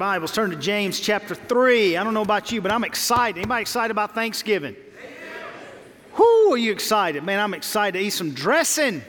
Bibles, 0.00 0.32
turn 0.32 0.48
to 0.48 0.56
James 0.56 0.98
chapter 0.98 1.34
3. 1.34 1.98
I 1.98 2.02
don't 2.02 2.14
know 2.14 2.22
about 2.22 2.50
you, 2.50 2.62
but 2.62 2.72
I'm 2.72 2.84
excited. 2.84 3.36
Anybody 3.38 3.60
excited 3.60 3.90
about 3.90 4.14
Thanksgiving? 4.14 4.74
Whoo, 6.16 6.52
are 6.54 6.56
you 6.56 6.72
excited? 6.72 7.22
Man, 7.22 7.38
I'm 7.38 7.52
excited 7.52 7.98
to 7.98 8.04
eat 8.06 8.08
some 8.08 8.32
dressing. 8.32 9.02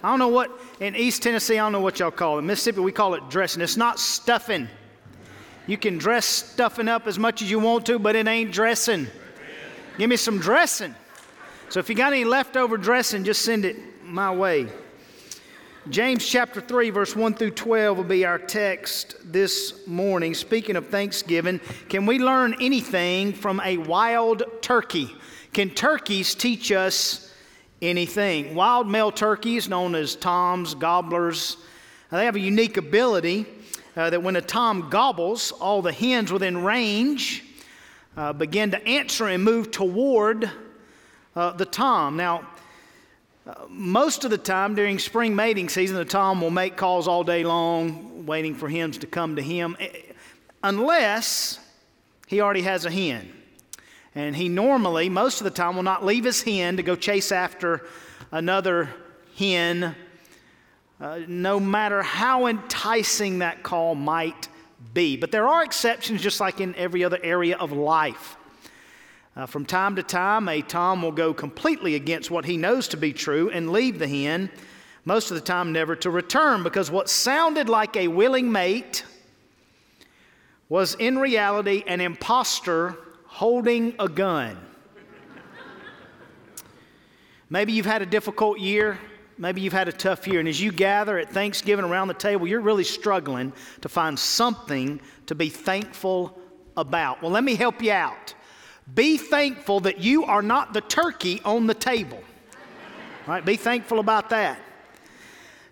I 0.00 0.10
don't 0.10 0.20
know 0.20 0.28
what, 0.28 0.56
in 0.78 0.94
East 0.94 1.24
Tennessee, 1.24 1.58
I 1.58 1.64
don't 1.64 1.72
know 1.72 1.80
what 1.80 1.98
y'all 1.98 2.12
call 2.12 2.38
it. 2.38 2.42
Mississippi, 2.42 2.78
we 2.78 2.92
call 2.92 3.14
it 3.14 3.28
dressing. 3.28 3.62
It's 3.62 3.76
not 3.76 3.98
stuffing. 3.98 4.68
You 5.66 5.76
can 5.76 5.98
dress 5.98 6.24
stuffing 6.24 6.86
up 6.86 7.08
as 7.08 7.18
much 7.18 7.42
as 7.42 7.50
you 7.50 7.58
want 7.58 7.84
to, 7.86 7.98
but 7.98 8.14
it 8.14 8.28
ain't 8.28 8.52
dressing. 8.52 9.08
Give 9.98 10.08
me 10.08 10.14
some 10.18 10.38
dressing. 10.38 10.94
So 11.68 11.80
if 11.80 11.88
you 11.88 11.96
got 11.96 12.12
any 12.12 12.24
leftover 12.24 12.76
dressing, 12.76 13.24
just 13.24 13.42
send 13.42 13.64
it 13.64 14.04
my 14.04 14.32
way. 14.32 14.68
James 15.90 16.26
chapter 16.26 16.60
3, 16.60 16.90
verse 16.90 17.14
1 17.14 17.34
through 17.34 17.52
12 17.52 17.96
will 17.96 18.02
be 18.02 18.24
our 18.24 18.40
text 18.40 19.14
this 19.24 19.86
morning. 19.86 20.34
Speaking 20.34 20.74
of 20.74 20.88
Thanksgiving, 20.88 21.60
can 21.88 22.06
we 22.06 22.18
learn 22.18 22.56
anything 22.60 23.32
from 23.32 23.60
a 23.60 23.76
wild 23.76 24.42
turkey? 24.62 25.14
Can 25.52 25.70
turkeys 25.70 26.34
teach 26.34 26.72
us 26.72 27.32
anything? 27.80 28.56
Wild 28.56 28.88
male 28.88 29.12
turkeys, 29.12 29.68
known 29.68 29.94
as 29.94 30.16
toms, 30.16 30.74
gobblers, 30.74 31.56
they 32.10 32.24
have 32.24 32.34
a 32.34 32.40
unique 32.40 32.78
ability 32.78 33.46
uh, 33.96 34.10
that 34.10 34.20
when 34.20 34.34
a 34.34 34.42
tom 34.42 34.88
gobbles, 34.90 35.52
all 35.52 35.82
the 35.82 35.92
hens 35.92 36.32
within 36.32 36.64
range 36.64 37.44
uh, 38.16 38.32
begin 38.32 38.72
to 38.72 38.88
answer 38.88 39.28
and 39.28 39.44
move 39.44 39.70
toward 39.70 40.50
uh, 41.36 41.52
the 41.52 41.64
tom. 41.64 42.16
Now, 42.16 42.48
most 43.68 44.24
of 44.24 44.30
the 44.30 44.38
time 44.38 44.74
during 44.74 44.98
spring 44.98 45.36
mating 45.36 45.68
season, 45.68 45.96
the 45.96 46.04
tom 46.04 46.40
will 46.40 46.50
make 46.50 46.76
calls 46.76 47.06
all 47.06 47.22
day 47.22 47.44
long, 47.44 48.26
waiting 48.26 48.54
for 48.54 48.68
hens 48.68 48.98
to 48.98 49.06
come 49.06 49.36
to 49.36 49.42
him, 49.42 49.76
eh, 49.78 49.88
unless 50.62 51.60
he 52.26 52.40
already 52.40 52.62
has 52.62 52.84
a 52.84 52.90
hen. 52.90 53.32
And 54.14 54.34
he 54.34 54.48
normally, 54.48 55.08
most 55.08 55.40
of 55.40 55.44
the 55.44 55.50
time, 55.50 55.76
will 55.76 55.82
not 55.82 56.04
leave 56.04 56.24
his 56.24 56.42
hen 56.42 56.76
to 56.78 56.82
go 56.82 56.96
chase 56.96 57.30
after 57.30 57.86
another 58.32 58.90
hen, 59.38 59.94
uh, 61.00 61.20
no 61.28 61.60
matter 61.60 62.02
how 62.02 62.46
enticing 62.46 63.40
that 63.40 63.62
call 63.62 63.94
might 63.94 64.48
be. 64.94 65.16
But 65.16 65.30
there 65.30 65.46
are 65.46 65.62
exceptions, 65.62 66.22
just 66.22 66.40
like 66.40 66.60
in 66.60 66.74
every 66.74 67.04
other 67.04 67.18
area 67.22 67.56
of 67.58 67.72
life. 67.72 68.36
Uh, 69.36 69.44
from 69.44 69.66
time 69.66 69.94
to 69.96 70.02
time, 70.02 70.48
a 70.48 70.62
tom 70.62 71.02
will 71.02 71.12
go 71.12 71.34
completely 71.34 71.94
against 71.94 72.30
what 72.30 72.46
he 72.46 72.56
knows 72.56 72.88
to 72.88 72.96
be 72.96 73.12
true 73.12 73.50
and 73.50 73.70
leave 73.70 73.98
the 73.98 74.08
hen, 74.08 74.50
most 75.04 75.30
of 75.30 75.34
the 75.34 75.42
time 75.42 75.72
never 75.72 75.94
to 75.94 76.10
return, 76.10 76.62
because 76.62 76.90
what 76.90 77.08
sounded 77.08 77.68
like 77.68 77.96
a 77.96 78.08
willing 78.08 78.50
mate 78.50 79.04
was 80.70 80.94
in 80.94 81.18
reality 81.18 81.84
an 81.86 82.00
impostor 82.00 82.96
holding 83.26 83.94
a 83.98 84.08
gun. 84.08 84.56
Maybe 87.50 87.72
you've 87.72 87.86
had 87.86 88.02
a 88.02 88.06
difficult 88.06 88.58
year. 88.58 88.98
Maybe 89.38 89.60
you've 89.60 89.72
had 89.72 89.86
a 89.86 89.92
tough 89.92 90.26
year. 90.26 90.40
And 90.40 90.48
as 90.48 90.60
you 90.60 90.72
gather 90.72 91.18
at 91.18 91.30
Thanksgiving 91.30 91.84
around 91.84 92.08
the 92.08 92.14
table, 92.14 92.48
you're 92.48 92.60
really 92.60 92.84
struggling 92.84 93.52
to 93.82 93.88
find 93.88 94.18
something 94.18 94.98
to 95.26 95.34
be 95.34 95.50
thankful 95.50 96.36
about. 96.76 97.22
Well, 97.22 97.30
let 97.30 97.44
me 97.44 97.54
help 97.54 97.82
you 97.82 97.92
out. 97.92 98.34
Be 98.94 99.16
thankful 99.16 99.80
that 99.80 99.98
you 99.98 100.24
are 100.24 100.42
not 100.42 100.72
the 100.72 100.80
turkey 100.80 101.40
on 101.44 101.66
the 101.66 101.74
table. 101.74 102.22
Right? 103.26 103.44
Be 103.44 103.56
thankful 103.56 103.98
about 103.98 104.30
that. 104.30 104.60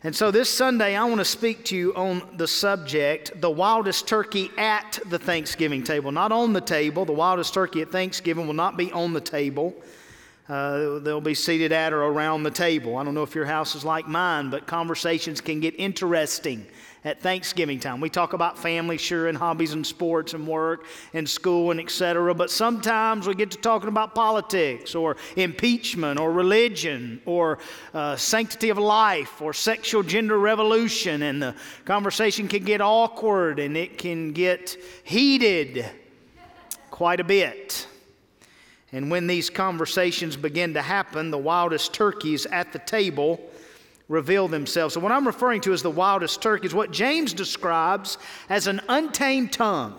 And 0.02 0.14
so 0.14 0.30
this 0.30 0.50
Sunday, 0.50 0.96
I 0.96 1.04
want 1.04 1.20
to 1.20 1.24
speak 1.24 1.64
to 1.66 1.76
you 1.76 1.94
on 1.94 2.36
the 2.36 2.46
subject 2.46 3.40
the 3.40 3.50
wildest 3.50 4.06
turkey 4.06 4.50
at 4.58 4.98
the 5.06 5.18
Thanksgiving 5.18 5.82
table. 5.82 6.12
Not 6.12 6.30
on 6.30 6.52
the 6.52 6.60
table. 6.60 7.04
The 7.04 7.12
wildest 7.12 7.54
turkey 7.54 7.80
at 7.80 7.90
Thanksgiving 7.90 8.46
will 8.46 8.54
not 8.54 8.76
be 8.76 8.92
on 8.92 9.12
the 9.14 9.20
table. 9.20 9.74
Uh, 10.46 10.98
they'll 10.98 11.22
be 11.22 11.32
seated 11.32 11.72
at 11.72 11.94
or 11.94 12.02
around 12.02 12.42
the 12.42 12.50
table. 12.50 12.98
I 12.98 13.04
don't 13.04 13.14
know 13.14 13.22
if 13.22 13.34
your 13.34 13.46
house 13.46 13.74
is 13.74 13.82
like 13.82 14.06
mine, 14.06 14.50
but 14.50 14.66
conversations 14.66 15.40
can 15.40 15.60
get 15.60 15.74
interesting 15.78 16.66
at 17.04 17.20
Thanksgiving 17.20 17.78
time. 17.78 18.00
We 18.00 18.08
talk 18.08 18.32
about 18.32 18.58
family, 18.58 18.96
sure, 18.96 19.28
and 19.28 19.36
hobbies 19.36 19.74
and 19.74 19.86
sports 19.86 20.32
and 20.32 20.46
work 20.46 20.86
and 21.12 21.28
school 21.28 21.70
and 21.70 21.78
etc. 21.78 22.34
But 22.34 22.50
sometimes 22.50 23.26
we 23.26 23.34
get 23.34 23.50
to 23.50 23.58
talking 23.58 23.88
about 23.88 24.14
politics 24.14 24.94
or 24.94 25.16
impeachment 25.36 26.18
or 26.18 26.32
religion 26.32 27.20
or 27.26 27.58
uh, 27.92 28.16
sanctity 28.16 28.70
of 28.70 28.78
life 28.78 29.42
or 29.42 29.52
sexual 29.52 30.02
gender 30.02 30.38
revolution, 30.38 31.22
and 31.22 31.42
the 31.42 31.54
conversation 31.84 32.48
can 32.48 32.64
get 32.64 32.80
awkward 32.80 33.58
and 33.58 33.76
it 33.76 33.98
can 33.98 34.32
get 34.32 34.76
heated 35.04 35.84
quite 36.90 37.20
a 37.20 37.24
bit. 37.24 37.86
And 38.92 39.10
when 39.10 39.26
these 39.26 39.50
conversations 39.50 40.36
begin 40.36 40.74
to 40.74 40.82
happen, 40.82 41.32
the 41.32 41.38
wildest 41.38 41.92
turkeys 41.92 42.46
at 42.46 42.72
the 42.72 42.78
table 42.78 43.40
reveal 44.08 44.48
themselves. 44.48 44.94
So, 44.94 45.00
what 45.00 45.12
I'm 45.12 45.26
referring 45.26 45.60
to 45.62 45.72
as 45.72 45.82
the 45.82 45.90
wildest 45.90 46.42
turkey 46.42 46.66
is 46.66 46.74
what 46.74 46.90
James 46.90 47.32
describes 47.32 48.18
as 48.48 48.66
an 48.66 48.80
untamed 48.88 49.52
tongue. 49.52 49.98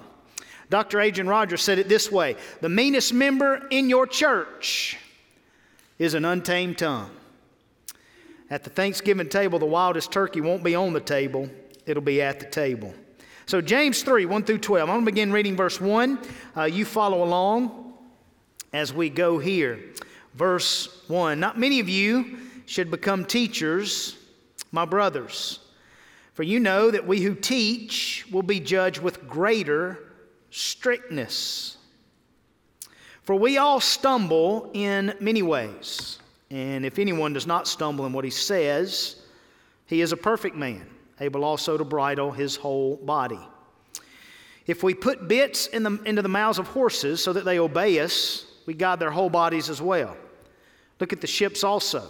Dr. 0.70 1.00
Adrian 1.00 1.28
Rogers 1.28 1.62
said 1.62 1.80
it 1.80 1.90
this 1.90 2.12
way 2.12 2.36
The 2.62 2.70
meanest 2.70 3.14
member 3.14 3.68
in 3.70 3.90
your 3.90 4.08
church 4.08 4.98
is 5.98 6.14
an 6.14 6.26
untamed 6.26 6.78
tongue. 6.78 7.12
At 8.50 8.64
the 8.64 8.70
Thanksgiving 8.70 9.30
table, 9.30 9.58
the 9.58 9.66
wildest 9.66 10.12
turkey 10.12 10.42
won't 10.42 10.64
be 10.64 10.76
on 10.76 10.94
the 10.94 11.00
table, 11.00 11.50
it'll 11.86 12.04
be 12.04 12.22
at 12.22 12.40
the 12.40 12.46
table. 12.46 12.94
So, 13.48 13.62
James 13.62 14.04
3 14.04 14.26
1 14.26 14.44
through 14.44 14.60
12. 14.60 14.90
I'm 14.90 14.96
going 14.96 15.06
to 15.06 15.12
begin 15.12 15.32
reading 15.32 15.56
verse 15.56 15.80
1. 15.80 16.20
Uh, 16.56 16.64
you 16.64 16.86
follow 16.86 17.24
along 17.24 17.94
as 18.74 18.94
we 18.94 19.10
go 19.10 19.40
here. 19.40 19.80
Verse 20.34 21.04
1. 21.08 21.40
Not 21.40 21.58
many 21.58 21.80
of 21.80 21.88
you 21.88 22.40
should 22.66 22.92
become 22.92 23.26
teachers, 23.26 24.18
my 24.72 24.86
brothers. 24.86 25.60
For 26.34 26.44
you 26.44 26.60
know 26.60 26.92
that 26.92 27.08
we 27.08 27.22
who 27.22 27.34
teach 27.34 28.26
will 28.32 28.44
be 28.44 28.60
judged 28.60 29.02
with 29.02 29.28
greater 29.28 30.00
strictness. 30.50 31.78
For 33.24 33.36
we 33.36 33.58
all 33.58 33.80
stumble 33.80 34.70
in 34.74 35.16
many 35.20 35.42
ways. 35.42 36.20
And 36.52 36.86
if 36.86 37.00
anyone 37.00 37.34
does 37.34 37.48
not 37.48 37.68
stumble 37.68 38.06
in 38.06 38.14
what 38.14 38.24
he 38.24 38.32
says, 38.32 39.22
he 39.88 40.02
is 40.02 40.12
a 40.12 40.18
perfect 40.18 40.56
man, 40.56 40.86
able 41.20 41.44
also 41.44 41.78
to 41.78 41.84
bridle 41.84 42.32
his 42.32 42.56
whole 42.56 42.98
body. 42.98 43.40
If 44.68 44.84
we 44.84 44.94
put 44.94 45.28
bits 45.28 45.68
in 45.68 45.84
the, 45.84 46.00
into 46.06 46.22
the 46.22 46.30
mouths 46.30 46.60
of 46.60 46.68
horses 46.68 47.24
so 47.24 47.34
that 47.34 47.46
they 47.46 47.60
obey 47.60 48.00
us, 48.00 48.46
we 48.66 48.74
guide 48.74 49.00
their 49.00 49.12
whole 49.12 49.30
bodies 49.30 49.70
as 49.70 49.82
well. 49.82 50.18
Look 51.00 51.14
at 51.14 51.22
the 51.22 51.28
ships 51.28 51.64
also. 51.64 52.10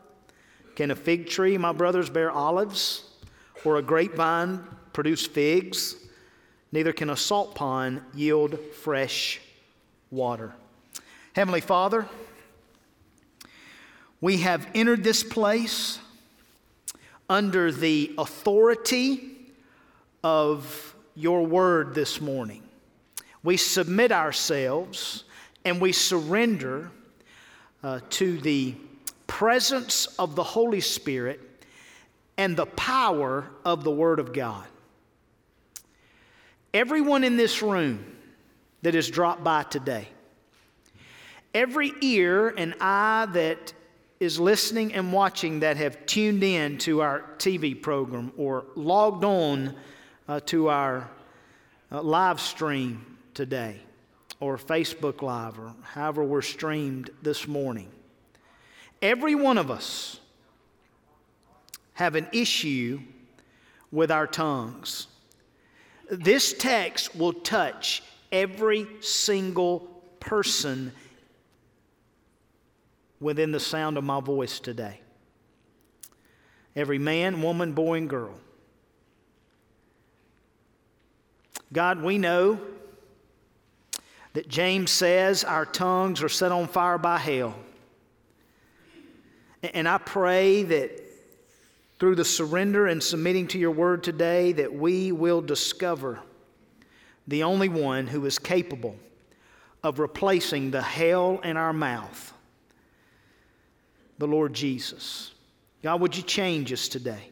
Can 0.81 0.89
a 0.89 0.95
fig 0.95 1.29
tree, 1.29 1.59
my 1.59 1.73
brothers, 1.73 2.09
bear 2.09 2.31
olives? 2.31 3.03
Or 3.63 3.77
a 3.77 3.83
grapevine 3.83 4.63
produce 4.93 5.27
figs? 5.27 5.95
Neither 6.71 6.91
can 6.91 7.11
a 7.11 7.15
salt 7.15 7.53
pond 7.53 8.01
yield 8.15 8.57
fresh 8.81 9.39
water. 10.09 10.55
Heavenly 11.35 11.61
Father, 11.61 12.07
we 14.21 14.37
have 14.37 14.67
entered 14.73 15.03
this 15.03 15.21
place 15.21 15.99
under 17.29 17.71
the 17.71 18.15
authority 18.17 19.37
of 20.23 20.95
your 21.13 21.45
word 21.45 21.93
this 21.93 22.19
morning. 22.19 22.63
We 23.43 23.55
submit 23.55 24.11
ourselves 24.11 25.25
and 25.63 25.79
we 25.79 25.91
surrender 25.91 26.89
uh, 27.83 27.99
to 28.09 28.39
the 28.39 28.73
presence 29.31 30.07
of 30.19 30.35
the 30.35 30.43
Holy 30.43 30.81
Spirit 30.81 31.39
and 32.37 32.57
the 32.57 32.65
power 32.65 33.49
of 33.63 33.85
the 33.85 33.89
Word 33.89 34.19
of 34.19 34.33
God. 34.33 34.65
Everyone 36.73 37.23
in 37.23 37.37
this 37.37 37.61
room 37.61 38.05
that 38.81 38.93
has 38.93 39.09
dropped 39.09 39.41
by 39.41 39.63
today, 39.63 40.09
every 41.55 41.93
ear 42.01 42.49
and 42.49 42.75
eye 42.81 43.25
that 43.31 43.71
is 44.19 44.37
listening 44.37 44.93
and 44.93 45.13
watching 45.13 45.61
that 45.61 45.77
have 45.77 46.05
tuned 46.05 46.43
in 46.43 46.77
to 46.79 47.01
our 47.01 47.21
TV 47.37 47.81
program 47.81 48.33
or 48.37 48.65
logged 48.75 49.23
on 49.23 49.73
uh, 50.27 50.41
to 50.41 50.67
our 50.67 51.09
uh, 51.89 52.01
live 52.01 52.41
stream 52.41 53.17
today 53.33 53.79
or 54.41 54.57
Facebook 54.57 55.21
Live 55.21 55.57
or 55.57 55.73
however 55.83 56.21
we're 56.21 56.41
streamed 56.41 57.11
this 57.21 57.47
morning. 57.47 57.89
Every 59.01 59.35
one 59.35 59.57
of 59.57 59.71
us 59.71 60.19
have 61.93 62.15
an 62.15 62.27
issue 62.31 62.99
with 63.91 64.11
our 64.11 64.27
tongues. 64.27 65.07
This 66.09 66.53
text 66.53 67.15
will 67.15 67.33
touch 67.33 68.03
every 68.31 68.87
single 69.01 69.79
person 70.19 70.91
within 73.19 73.51
the 73.51 73.59
sound 73.59 73.97
of 73.97 74.03
my 74.03 74.19
voice 74.19 74.59
today. 74.59 74.99
Every 76.75 76.99
man, 76.99 77.41
woman, 77.41 77.73
boy, 77.73 77.97
and 77.97 78.09
girl. 78.09 78.35
God, 81.73 82.01
we 82.01 82.17
know 82.17 82.59
that 84.33 84.47
James 84.47 84.91
says 84.91 85.43
our 85.43 85.65
tongues 85.65 86.23
are 86.23 86.29
set 86.29 86.51
on 86.51 86.67
fire 86.67 86.97
by 86.97 87.17
hell. 87.17 87.55
And 89.63 89.87
I 89.87 89.97
pray 89.97 90.63
that 90.63 91.01
through 91.99 92.15
the 92.15 92.25
surrender 92.25 92.87
and 92.87 93.01
submitting 93.01 93.47
to 93.49 93.59
your 93.59 93.71
word 93.71 94.03
today 94.03 94.53
that 94.53 94.73
we 94.73 95.11
will 95.11 95.41
discover 95.41 96.19
the 97.27 97.43
only 97.43 97.69
one 97.69 98.07
who 98.07 98.25
is 98.25 98.39
capable 98.39 98.95
of 99.83 99.99
replacing 99.99 100.71
the 100.71 100.81
hell 100.81 101.39
in 101.43 101.57
our 101.57 101.73
mouth 101.73 102.33
the 104.17 104.27
Lord 104.27 104.53
Jesus. 104.53 105.31
God, 105.81 105.99
would 105.99 106.15
you 106.15 106.21
change 106.21 106.71
us 106.71 106.87
today? 106.87 107.29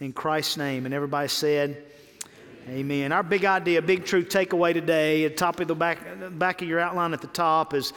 In 0.00 0.12
Christ's 0.12 0.56
name. 0.56 0.84
And 0.84 0.92
everybody 0.92 1.28
said, 1.28 1.84
Amen. 2.66 2.78
Amen. 2.78 3.12
Our 3.12 3.22
big 3.22 3.44
idea, 3.44 3.80
big 3.80 4.04
truth 4.04 4.28
takeaway 4.30 4.72
today, 4.72 5.24
at 5.24 5.32
the 5.32 5.36
top 5.36 5.60
of 5.60 5.68
the 5.68 5.76
back, 5.76 6.00
back 6.36 6.60
of 6.60 6.66
your 6.66 6.80
outline 6.80 7.12
at 7.12 7.20
the 7.20 7.28
top 7.28 7.72
is 7.72 7.92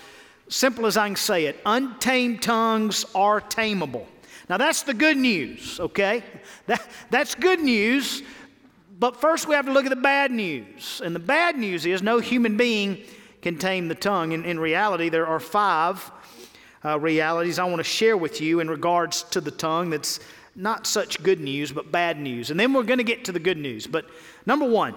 simple 0.50 0.86
as 0.86 0.98
I 0.98 1.08
can 1.08 1.16
say 1.16 1.46
it 1.46 1.60
untamed 1.66 2.42
tongues 2.42 3.06
are 3.14 3.42
tameable. 3.42 4.06
Now, 4.50 4.58
that's 4.58 4.84
the 4.84 4.94
good 4.94 5.18
news, 5.18 5.80
okay? 5.80 6.24
That, 6.68 6.82
that's 7.10 7.36
good 7.36 7.60
news. 7.60 8.24
But 9.00 9.20
first, 9.20 9.48
we 9.48 9.56
have 9.56 9.66
to 9.66 9.72
look 9.72 9.86
at 9.86 9.90
the 9.90 9.96
bad 9.96 10.32
news. 10.32 11.02
And 11.04 11.14
the 11.14 11.20
bad 11.20 11.58
news 11.58 11.86
is 11.86 12.02
no 12.02 12.20
human 12.20 12.58
being 12.58 13.04
can 13.42 13.58
tame 13.58 13.88
the 13.88 13.96
tongue. 13.96 14.32
In, 14.32 14.46
in 14.46 14.60
reality, 14.60 15.10
there 15.10 15.28
are 15.28 15.40
five 15.40 16.12
uh, 16.84 17.00
realities 17.00 17.60
I 17.60 17.66
want 17.66 17.78
to 17.78 17.84
share 17.84 18.18
with 18.18 18.42
you 18.42 18.60
in 18.60 18.70
regards 18.70 19.24
to 19.24 19.42
the 19.42 19.52
tongue 19.52 19.90
that's 19.90 20.20
not 20.56 20.88
such 20.88 21.22
good 21.22 21.40
news, 21.40 21.72
but 21.72 21.92
bad 21.92 22.20
news. 22.20 22.50
And 22.50 22.60
then 22.60 22.74
we're 22.74 22.84
going 22.84 22.98
to 22.98 23.04
get 23.04 23.26
to 23.26 23.32
the 23.32 23.40
good 23.40 23.58
news. 23.58 23.86
But 23.86 24.06
number 24.46 24.68
one, 24.68 24.96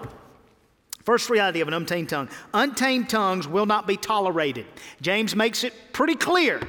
first 1.03 1.29
reality 1.29 1.61
of 1.61 1.67
an 1.67 1.73
untamed 1.73 2.09
tongue 2.09 2.29
untamed 2.53 3.09
tongues 3.09 3.47
will 3.47 3.65
not 3.65 3.87
be 3.87 3.97
tolerated. 3.97 4.65
James 5.01 5.35
makes 5.35 5.63
it 5.63 5.73
pretty 5.93 6.15
clear. 6.15 6.61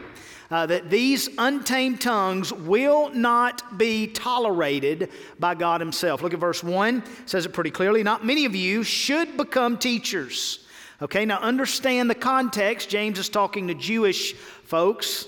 Uh, 0.51 0.67
that 0.67 0.91
these 0.91 1.31
untamed 1.39 1.99
tongues 1.99 2.53
will 2.53 3.09
not 3.15 3.79
be 3.79 4.07
tolerated 4.07 5.09
by 5.39 5.55
God 5.55 5.81
Himself. 5.81 6.21
Look 6.21 6.35
at 6.35 6.41
verse 6.41 6.63
1, 6.63 7.03
says 7.25 7.47
it 7.47 7.55
pretty 7.55 7.71
clearly. 7.71 8.03
Not 8.03 8.27
many 8.27 8.45
of 8.45 8.55
you 8.55 8.83
should 8.83 9.39
become 9.39 9.79
teachers. 9.79 10.67
Okay, 11.01 11.25
now 11.25 11.39
understand 11.39 12.11
the 12.11 12.15
context. 12.15 12.91
James 12.91 13.19
is 13.19 13.31
talking 13.31 13.67
to 13.69 13.75
Jewish 13.75 14.35
folks. 14.35 15.27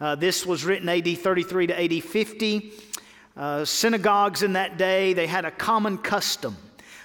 Uh, 0.00 0.14
this 0.14 0.46
was 0.46 0.64
written 0.64 0.88
AD 0.88 1.18
33 1.18 1.66
to 1.66 1.82
AD 1.84 2.02
50. 2.02 2.72
Uh, 3.36 3.64
synagogues 3.64 4.42
in 4.42 4.54
that 4.54 4.78
day, 4.78 5.12
they 5.12 5.26
had 5.26 5.44
a 5.44 5.50
common 5.50 5.98
custom. 5.98 6.56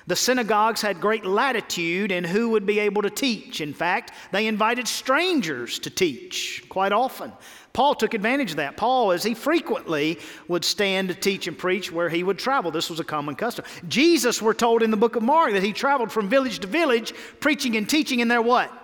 The 0.08 0.16
synagogues 0.16 0.82
had 0.82 1.00
great 1.00 1.26
latitude 1.26 2.12
in 2.12 2.24
who 2.24 2.50
would 2.50 2.66
be 2.66 2.80
able 2.80 3.02
to 3.04 3.10
teach. 3.10 3.62
In 3.62 3.74
fact, 3.74 4.12
they 4.32 4.48
invited 4.48 4.88
strangers 4.88 5.80
to 5.80 5.90
teach 5.90 6.64
quite 6.68 6.92
often. 6.92 7.32
Paul 7.72 7.96
took 7.96 8.14
advantage 8.14 8.52
of 8.52 8.58
that. 8.58 8.78
Paul, 8.78 9.12
as 9.12 9.24
he 9.24 9.34
frequently 9.34 10.20
would 10.48 10.66
stand 10.66 11.08
to 11.08 11.16
teach 11.16 11.48
and 11.48 11.58
preach 11.58 11.92
where 11.92 12.10
he 12.10 12.24
would 12.24 12.38
travel, 12.38 12.70
this 12.70 12.90
was 12.90 13.00
a 13.00 13.04
common 13.04 13.36
custom. 13.36 13.66
Jesus, 13.88 14.42
we're 14.42 14.54
told 14.54 14.84
in 14.84 14.92
the 14.92 14.98
book 14.98 15.16
of 15.16 15.24
Mark 15.24 15.54
that 15.54 15.64
he 15.64 15.74
traveled 15.74 16.12
from 16.12 16.30
village 16.30 16.60
to 16.60 16.68
village, 16.68 17.14
preaching 17.40 17.76
and 17.76 17.90
teaching 17.90 18.20
in 18.20 18.28
their 18.28 18.42
what? 18.42 18.83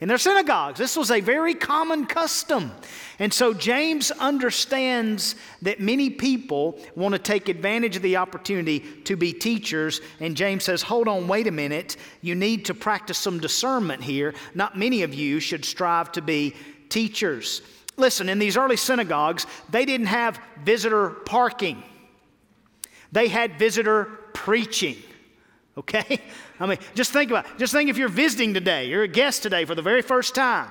In 0.00 0.06
their 0.06 0.18
synagogues. 0.18 0.78
This 0.78 0.96
was 0.96 1.10
a 1.10 1.20
very 1.20 1.54
common 1.54 2.06
custom. 2.06 2.70
And 3.18 3.34
so 3.34 3.52
James 3.52 4.12
understands 4.12 5.34
that 5.62 5.80
many 5.80 6.08
people 6.08 6.78
want 6.94 7.14
to 7.14 7.18
take 7.18 7.48
advantage 7.48 7.96
of 7.96 8.02
the 8.02 8.16
opportunity 8.16 8.78
to 9.04 9.16
be 9.16 9.32
teachers. 9.32 10.00
And 10.20 10.36
James 10.36 10.62
says, 10.62 10.82
hold 10.82 11.08
on, 11.08 11.26
wait 11.26 11.48
a 11.48 11.50
minute. 11.50 11.96
You 12.20 12.36
need 12.36 12.64
to 12.66 12.74
practice 12.74 13.18
some 13.18 13.40
discernment 13.40 14.02
here. 14.02 14.34
Not 14.54 14.78
many 14.78 15.02
of 15.02 15.14
you 15.14 15.40
should 15.40 15.64
strive 15.64 16.12
to 16.12 16.22
be 16.22 16.54
teachers. 16.88 17.62
Listen, 17.96 18.28
in 18.28 18.38
these 18.38 18.56
early 18.56 18.76
synagogues, 18.76 19.46
they 19.68 19.84
didn't 19.84 20.06
have 20.06 20.40
visitor 20.62 21.10
parking, 21.10 21.82
they 23.10 23.26
had 23.26 23.58
visitor 23.58 24.04
preaching. 24.32 24.96
Okay? 25.78 26.20
I 26.58 26.66
mean, 26.66 26.78
just 26.94 27.12
think 27.12 27.30
about. 27.30 27.58
Just 27.58 27.72
think 27.72 27.88
if 27.88 27.96
you're 27.96 28.08
visiting 28.08 28.52
today, 28.52 28.88
you're 28.88 29.04
a 29.04 29.08
guest 29.08 29.42
today 29.42 29.64
for 29.64 29.74
the 29.76 29.82
very 29.82 30.02
first 30.02 30.34
time, 30.34 30.68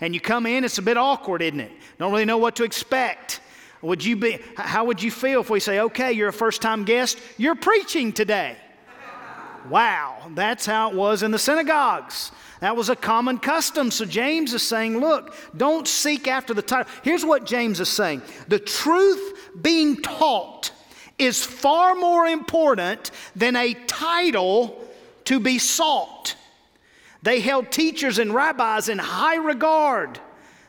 and 0.00 0.14
you 0.14 0.20
come 0.20 0.44
in, 0.46 0.62
it's 0.62 0.78
a 0.78 0.82
bit 0.82 0.98
awkward, 0.98 1.40
isn't 1.40 1.60
it? 1.60 1.72
Don't 1.98 2.12
really 2.12 2.26
know 2.26 2.38
what 2.38 2.56
to 2.56 2.64
expect. 2.64 3.40
Would 3.80 4.04
you 4.04 4.14
be, 4.14 4.38
how 4.56 4.84
would 4.84 5.02
you 5.02 5.10
feel 5.10 5.40
if 5.40 5.50
we 5.50 5.58
say, 5.58 5.80
okay, 5.80 6.12
you're 6.12 6.28
a 6.28 6.32
first 6.32 6.62
time 6.62 6.84
guest, 6.84 7.18
you're 7.38 7.56
preaching 7.56 8.12
today? 8.12 8.56
Wow, 9.68 10.30
that's 10.34 10.66
how 10.66 10.90
it 10.90 10.96
was 10.96 11.22
in 11.22 11.30
the 11.30 11.38
synagogues. 11.38 12.32
That 12.60 12.76
was 12.76 12.90
a 12.90 12.96
common 12.96 13.38
custom. 13.38 13.90
So 13.90 14.04
James 14.04 14.54
is 14.54 14.62
saying, 14.62 14.98
look, 14.98 15.34
don't 15.56 15.86
seek 15.88 16.28
after 16.28 16.52
the 16.52 16.62
title. 16.62 16.92
Here's 17.02 17.24
what 17.24 17.46
James 17.46 17.80
is 17.80 17.88
saying 17.88 18.22
the 18.48 18.58
truth 18.58 19.50
being 19.62 19.96
taught 20.02 20.72
is 21.18 21.44
far 21.44 21.94
more 21.94 22.26
important 22.26 23.10
than 23.36 23.56
a 23.56 23.74
title 23.74 24.82
to 25.24 25.40
be 25.40 25.58
sought. 25.58 26.34
They 27.22 27.40
held 27.40 27.70
teachers 27.70 28.18
and 28.18 28.34
rabbis 28.34 28.88
in 28.88 28.98
high 28.98 29.36
regard. 29.36 30.18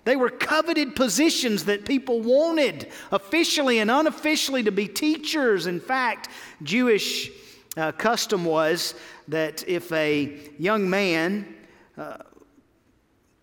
They 0.05 0.15
were 0.15 0.29
coveted 0.29 0.95
positions 0.95 1.65
that 1.65 1.85
people 1.85 2.21
wanted, 2.21 2.89
officially 3.12 3.79
and 3.79 3.89
unofficially, 3.89 4.63
to 4.63 4.71
be 4.71 4.88
teachers. 4.88 5.65
In 5.65 5.79
fact, 5.79 6.29
Jewish 6.62 7.31
uh, 7.77 7.93
custom 7.93 8.45
was 8.45 8.95
that 9.29 9.67
if 9.67 9.91
a 9.91 10.51
young 10.59 10.89
man 10.89 11.55
uh, 11.97 12.17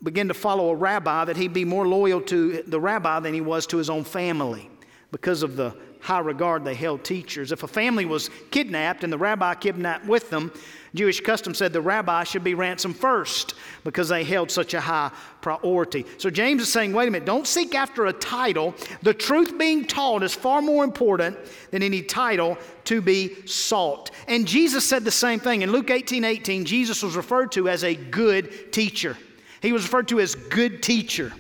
begin 0.03 0.29
to 0.29 0.35
follow 0.35 0.71
a 0.71 0.75
rabbi, 0.75 1.25
that 1.25 1.37
he'd 1.37 1.55
be 1.55 1.65
more 1.65 1.89
loyal 1.89 2.21
to 2.23 2.63
the 2.67 2.79
rabbi 2.79 3.21
than 3.21 3.35
he 3.35 3.41
was 3.41 3.67
to 3.69 3.79
his 3.79 3.91
own 3.91 4.05
family 4.05 4.71
because 5.11 5.43
of 5.43 5.57
the 5.57 5.75
high 6.01 6.19
regard 6.19 6.65
they 6.65 6.75
held 6.75 7.05
teachers. 7.05 7.53
If 7.53 7.63
a 7.63 7.69
family 7.69 8.05
was 8.05 8.31
kidnapped 8.51 9.05
and 9.05 9.13
the 9.13 9.19
rabbi 9.19 9.55
kidnapped 9.55 10.07
with 10.07 10.31
them, 10.31 10.53
Jewish 10.95 11.21
custom 11.21 11.55
said 11.55 11.73
the 11.73 11.81
rabbi 11.81 12.25
should 12.25 12.43
be 12.43 12.55
ransomed 12.55 12.97
first 12.97 13.55
because 13.85 14.09
they 14.09 14.25
held 14.25 14.51
such 14.51 14.75
a 14.75 14.81
high 14.81 15.13
priority. 15.41 16.05
So 16.19 16.31
James 16.31 16.63
is 16.63 16.73
saying, 16.73 16.93
wait 16.93 17.07
a 17.07 17.11
minute, 17.11 17.27
don't 17.27 17.47
seek 17.47 17.75
after 17.75 18.07
a 18.07 18.13
title. 18.13 18.75
The 19.03 19.15
truth 19.15 19.57
being 19.57 19.85
taught 19.85 20.23
is 20.23 20.35
far 20.35 20.61
more 20.61 20.83
important 20.83 21.39
than 21.71 21.83
any 21.83 22.03
title 22.03 22.59
to 22.85 23.01
be 23.01 23.47
sought. 23.47 24.11
And 24.27 24.49
Jesus 24.49 24.85
said 24.85 25.05
the 25.05 25.13
same 25.13 25.39
thing. 25.39 25.63
In 25.63 25.71
Luke 25.71 25.91
18 25.91 26.25
18, 26.25 26.65
Jesus 26.65 27.03
was 27.03 27.15
referred 27.15 27.53
to 27.53 27.69
as 27.69 27.85
a 27.85 27.95
good 27.95 28.73
teacher. 28.73 29.17
He 29.63 29.73
was 29.73 29.85
referred 29.85 30.09
to 30.09 30.21
as 30.21 30.35
good 30.35 30.83
teacher. 30.83 31.33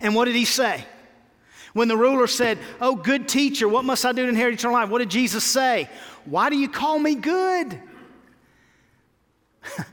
And 0.00 0.14
what 0.14 0.24
did 0.24 0.34
he 0.34 0.44
say? 0.44 0.84
When 1.76 1.88
the 1.88 1.96
ruler 1.98 2.26
said, 2.26 2.56
Oh, 2.80 2.96
good 2.96 3.28
teacher, 3.28 3.68
what 3.68 3.84
must 3.84 4.06
I 4.06 4.12
do 4.12 4.22
to 4.22 4.28
inherit 4.30 4.54
eternal 4.54 4.78
life? 4.78 4.88
What 4.88 5.00
did 5.00 5.10
Jesus 5.10 5.44
say? 5.44 5.90
Why 6.24 6.48
do 6.48 6.56
you 6.56 6.70
call 6.70 6.98
me 6.98 7.16
good? 7.16 7.78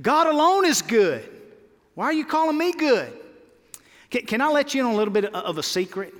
God 0.00 0.28
alone 0.28 0.64
is 0.64 0.80
good. 0.80 1.28
Why 1.94 2.06
are 2.06 2.12
you 2.14 2.24
calling 2.24 2.56
me 2.56 2.72
good? 2.72 3.12
Can, 4.08 4.24
can, 4.24 4.40
I 4.40 4.48
let 4.48 4.72
you 4.72 4.80
in 4.80 4.86
on 4.86 4.94
a 4.94 4.96
little 4.96 5.12
bit 5.12 5.26
of 5.26 5.58
a 5.58 5.62
secret? 5.62 6.14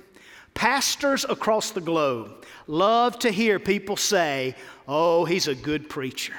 Pastors 0.53 1.25
across 1.27 1.71
the 1.71 1.81
globe 1.81 2.45
love 2.67 3.17
to 3.17 3.31
hear 3.31 3.57
people 3.57 3.97
say, 3.97 4.53
Oh, 4.87 5.25
he's 5.25 5.47
a 5.47 5.55
good 5.55 5.89
preacher. 5.89 6.35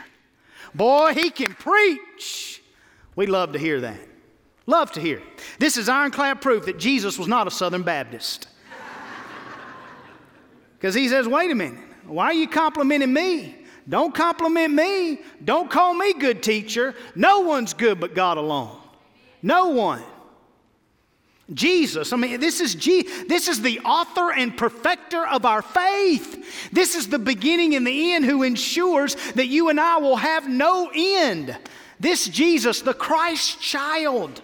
Boy, 0.73 1.15
he 1.15 1.31
can 1.31 1.53
preach. 1.55 2.63
We 3.17 3.27
love 3.27 3.55
to 3.55 3.59
hear 3.59 3.81
that. 3.81 3.99
Love 4.67 4.93
to 4.93 5.01
hear. 5.01 5.21
This 5.59 5.77
is 5.77 5.89
ironclad 5.89 6.41
proof 6.41 6.67
that 6.67 6.79
Jesus 6.79 7.19
was 7.19 7.27
not 7.27 7.49
a 7.49 7.51
Southern 7.51 7.83
Baptist. 7.83 8.48
Because 10.79 10.95
he 10.95 11.09
says, 11.09 11.27
wait 11.27 11.51
a 11.51 11.55
minute, 11.55 11.81
why 12.07 12.27
are 12.27 12.35
you 12.35 12.49
complimenting 12.49 13.13
me? 13.13 13.57
Don't 13.89 14.15
compliment 14.15 14.75
me. 14.75 15.21
Don't 15.45 15.71
call 15.71 15.95
me 15.95 16.13
good 16.15 16.43
teacher. 16.43 16.95
No 17.15 17.41
one's 17.41 17.75
good 17.75 17.99
but 17.99 18.15
God 18.15 18.37
alone. 18.37 18.79
No 19.43 19.69
one. 19.69 20.03
Jesus, 21.55 22.13
I 22.13 22.17
mean, 22.17 22.41
this 22.41 22.61
is, 22.61 22.75
G, 22.75 23.09
this 23.27 23.49
is 23.49 23.63
the 23.63 23.81
author 23.81 24.31
and 24.31 24.55
perfecter 24.55 25.27
of 25.27 25.47
our 25.47 25.63
faith. 25.63 26.71
This 26.71 26.95
is 26.95 27.09
the 27.09 27.19
beginning 27.19 27.75
and 27.75 27.87
the 27.87 28.13
end 28.13 28.27
who 28.27 28.43
ensures 28.43 29.15
that 29.33 29.47
you 29.47 29.71
and 29.71 29.81
I 29.81 29.97
will 29.97 30.17
have 30.17 30.47
no 30.47 30.91
end. 30.95 31.57
This 31.99 32.29
Jesus, 32.29 32.83
the 32.83 32.93
Christ 32.93 33.63
child, 33.63 34.43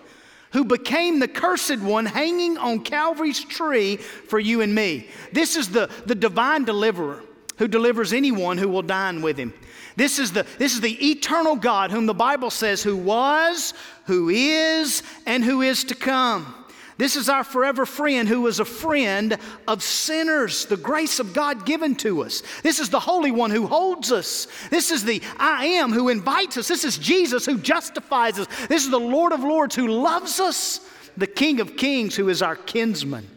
who 0.54 0.64
became 0.64 1.18
the 1.18 1.28
cursed 1.28 1.80
one 1.80 2.06
hanging 2.06 2.56
on 2.56 2.78
Calvary's 2.80 3.44
tree 3.44 3.96
for 3.96 4.38
you 4.38 4.60
and 4.60 4.72
me. 4.72 5.08
This 5.32 5.56
is 5.56 5.68
the, 5.68 5.90
the 6.06 6.14
divine 6.14 6.64
deliverer 6.64 7.22
who 7.58 7.66
delivers 7.66 8.12
anyone 8.12 8.56
who 8.56 8.68
will 8.68 8.82
dine 8.82 9.20
with 9.20 9.36
him. 9.36 9.52
This 9.96 10.20
is, 10.20 10.32
the, 10.32 10.46
this 10.58 10.72
is 10.72 10.80
the 10.80 11.10
eternal 11.10 11.56
God 11.56 11.90
whom 11.90 12.06
the 12.06 12.14
Bible 12.14 12.50
says 12.50 12.84
who 12.84 12.96
was, 12.96 13.74
who 14.06 14.28
is, 14.28 15.02
and 15.26 15.44
who 15.44 15.60
is 15.62 15.82
to 15.84 15.94
come. 15.96 16.63
This 16.96 17.16
is 17.16 17.28
our 17.28 17.42
forever 17.42 17.84
friend 17.86 18.28
who 18.28 18.46
is 18.46 18.60
a 18.60 18.64
friend 18.64 19.36
of 19.66 19.82
sinners, 19.82 20.66
the 20.66 20.76
grace 20.76 21.18
of 21.18 21.32
God 21.32 21.66
given 21.66 21.96
to 21.96 22.22
us. 22.22 22.42
This 22.62 22.78
is 22.78 22.88
the 22.88 23.00
Holy 23.00 23.32
One 23.32 23.50
who 23.50 23.66
holds 23.66 24.12
us. 24.12 24.46
This 24.70 24.92
is 24.92 25.04
the 25.04 25.20
I 25.36 25.66
am 25.66 25.92
who 25.92 26.08
invites 26.08 26.56
us. 26.56 26.68
This 26.68 26.84
is 26.84 26.96
Jesus 26.96 27.46
who 27.46 27.58
justifies 27.58 28.38
us. 28.38 28.46
This 28.68 28.84
is 28.84 28.90
the 28.90 29.00
Lord 29.00 29.32
of 29.32 29.40
Lords 29.40 29.74
who 29.74 29.88
loves 29.88 30.38
us, 30.38 30.80
the 31.16 31.26
King 31.26 31.60
of 31.60 31.76
Kings 31.76 32.14
who 32.14 32.28
is 32.28 32.42
our 32.42 32.56
kinsman, 32.56 33.28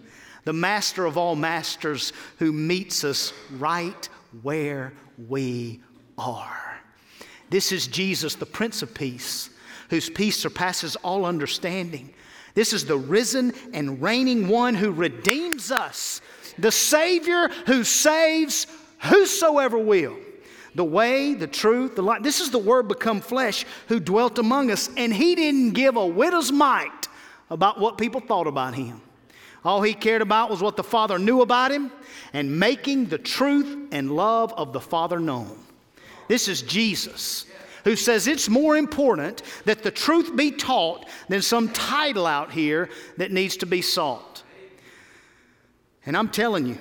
the 0.44 0.54
Master 0.54 1.06
of 1.06 1.18
all 1.18 1.36
masters 1.36 2.14
who 2.38 2.54
meets 2.54 3.04
us 3.04 3.34
right 3.58 4.08
where 4.44 4.94
we 5.28 5.82
are. 6.18 6.80
This 7.50 7.72
is 7.72 7.88
Jesus, 7.88 8.36
the 8.36 8.46
Prince 8.46 8.84
of 8.84 8.94
Peace, 8.94 9.50
whose 9.90 10.10
peace 10.10 10.38
surpasses 10.38 10.96
all 10.98 11.26
understanding. 11.26 12.14
This 12.58 12.74
is 12.74 12.86
the 12.86 12.98
risen 12.98 13.54
and 13.72 14.02
reigning 14.02 14.48
one 14.48 14.74
who 14.74 14.92
redeems 14.92 15.72
us, 15.72 16.22
the 16.58 16.72
Savior 16.72 17.50
who 17.68 17.84
saves 17.84 18.66
whosoever 18.98 19.78
will. 19.78 20.18
The 20.74 20.84
way, 20.84 21.36
the 21.36 21.46
truth, 21.46 21.96
the 21.96 22.02
light. 22.02 22.24
This 22.24 22.42
is 22.42 22.50
the 22.50 22.58
Word 22.58 22.88
become 22.88 23.22
flesh 23.22 23.64
who 23.90 24.00
dwelt 24.00 24.40
among 24.40 24.72
us, 24.72 24.90
and 24.98 25.14
He 25.14 25.36
didn't 25.36 25.74
give 25.74 25.98
a 25.98 26.08
widow's 26.08 26.52
mite 26.52 27.08
about 27.52 27.80
what 27.80 28.00
people 28.00 28.22
thought 28.22 28.48
about 28.48 28.74
Him. 28.74 29.02
All 29.64 29.84
He 29.84 29.94
cared 29.94 30.24
about 30.24 30.50
was 30.50 30.60
what 30.60 30.78
the 30.78 30.84
Father 30.84 31.20
knew 31.20 31.42
about 31.42 31.72
Him 31.72 31.92
and 32.34 32.60
making 32.60 33.06
the 33.06 33.20
truth 33.20 33.90
and 33.92 34.16
love 34.16 34.52
of 34.54 34.74
the 34.74 34.82
Father 34.82 35.20
known. 35.20 35.60
This 36.28 36.48
is 36.48 36.64
Jesus 36.64 37.46
who 37.88 37.96
says 37.96 38.27
it's 38.27 38.50
more 38.50 38.75
important 38.75 39.41
that 39.63 39.82
the 39.82 39.89
truth 39.89 40.36
be 40.36 40.51
taught 40.51 41.08
than 41.29 41.41
some 41.41 41.70
title 41.70 42.25
out 42.27 42.51
here 42.51 42.89
that 43.15 43.32
needs 43.32 43.56
to 43.56 43.65
be 43.65 43.82
sought. 43.82 44.44
And 46.06 46.17
I'm 46.17 46.27
telling 46.27 46.65
you, 46.65 46.77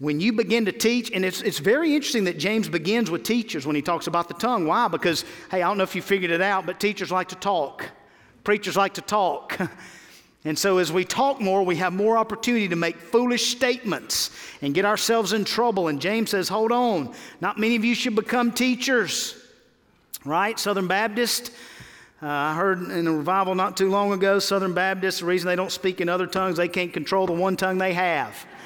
when 0.00 0.18
you 0.18 0.32
begin 0.32 0.64
to 0.64 0.72
teach, 0.72 1.12
and 1.12 1.24
it's, 1.24 1.40
it's 1.40 1.60
very 1.60 1.94
interesting 1.94 2.24
that 2.24 2.36
James 2.36 2.68
begins 2.68 3.12
with 3.12 3.22
teachers 3.22 3.64
when 3.64 3.76
he 3.76 3.82
talks 3.82 4.08
about 4.08 4.26
the 4.26 4.34
tongue. 4.34 4.66
Why? 4.66 4.88
Because, 4.88 5.24
hey, 5.52 5.62
I 5.62 5.68
don't 5.68 5.78
know 5.78 5.84
if 5.84 5.94
you 5.94 6.02
figured 6.02 6.32
it 6.32 6.42
out, 6.42 6.66
but 6.66 6.80
teachers 6.80 7.12
like 7.12 7.28
to 7.28 7.36
talk, 7.36 7.88
preachers 8.42 8.76
like 8.76 8.94
to 8.94 9.02
talk. 9.02 9.56
And 10.46 10.58
so, 10.58 10.76
as 10.76 10.92
we 10.92 11.06
talk 11.06 11.40
more, 11.40 11.62
we 11.62 11.76
have 11.76 11.94
more 11.94 12.18
opportunity 12.18 12.68
to 12.68 12.76
make 12.76 12.98
foolish 12.98 13.46
statements 13.46 14.28
and 14.60 14.74
get 14.74 14.84
ourselves 14.84 15.32
in 15.32 15.46
trouble. 15.46 15.88
And 15.88 16.02
James 16.02 16.32
says, 16.32 16.50
Hold 16.50 16.70
on, 16.70 17.14
not 17.40 17.58
many 17.58 17.76
of 17.76 17.84
you 17.86 17.94
should 17.94 18.14
become 18.14 18.52
teachers 18.52 19.42
right? 20.24 20.58
Southern 20.58 20.86
Baptist. 20.86 21.50
Uh, 22.22 22.26
I 22.28 22.54
heard 22.54 22.80
in 22.90 23.06
a 23.06 23.12
revival 23.12 23.54
not 23.54 23.76
too 23.76 23.90
long 23.90 24.12
ago, 24.12 24.38
Southern 24.38 24.72
Baptists, 24.72 25.20
the 25.20 25.26
reason 25.26 25.48
they 25.48 25.56
don't 25.56 25.72
speak 25.72 26.00
in 26.00 26.08
other 26.08 26.26
tongues, 26.26 26.56
they 26.56 26.68
can't 26.68 26.92
control 26.92 27.26
the 27.26 27.32
one 27.32 27.56
tongue 27.56 27.78
they 27.78 27.94
have. 27.94 28.46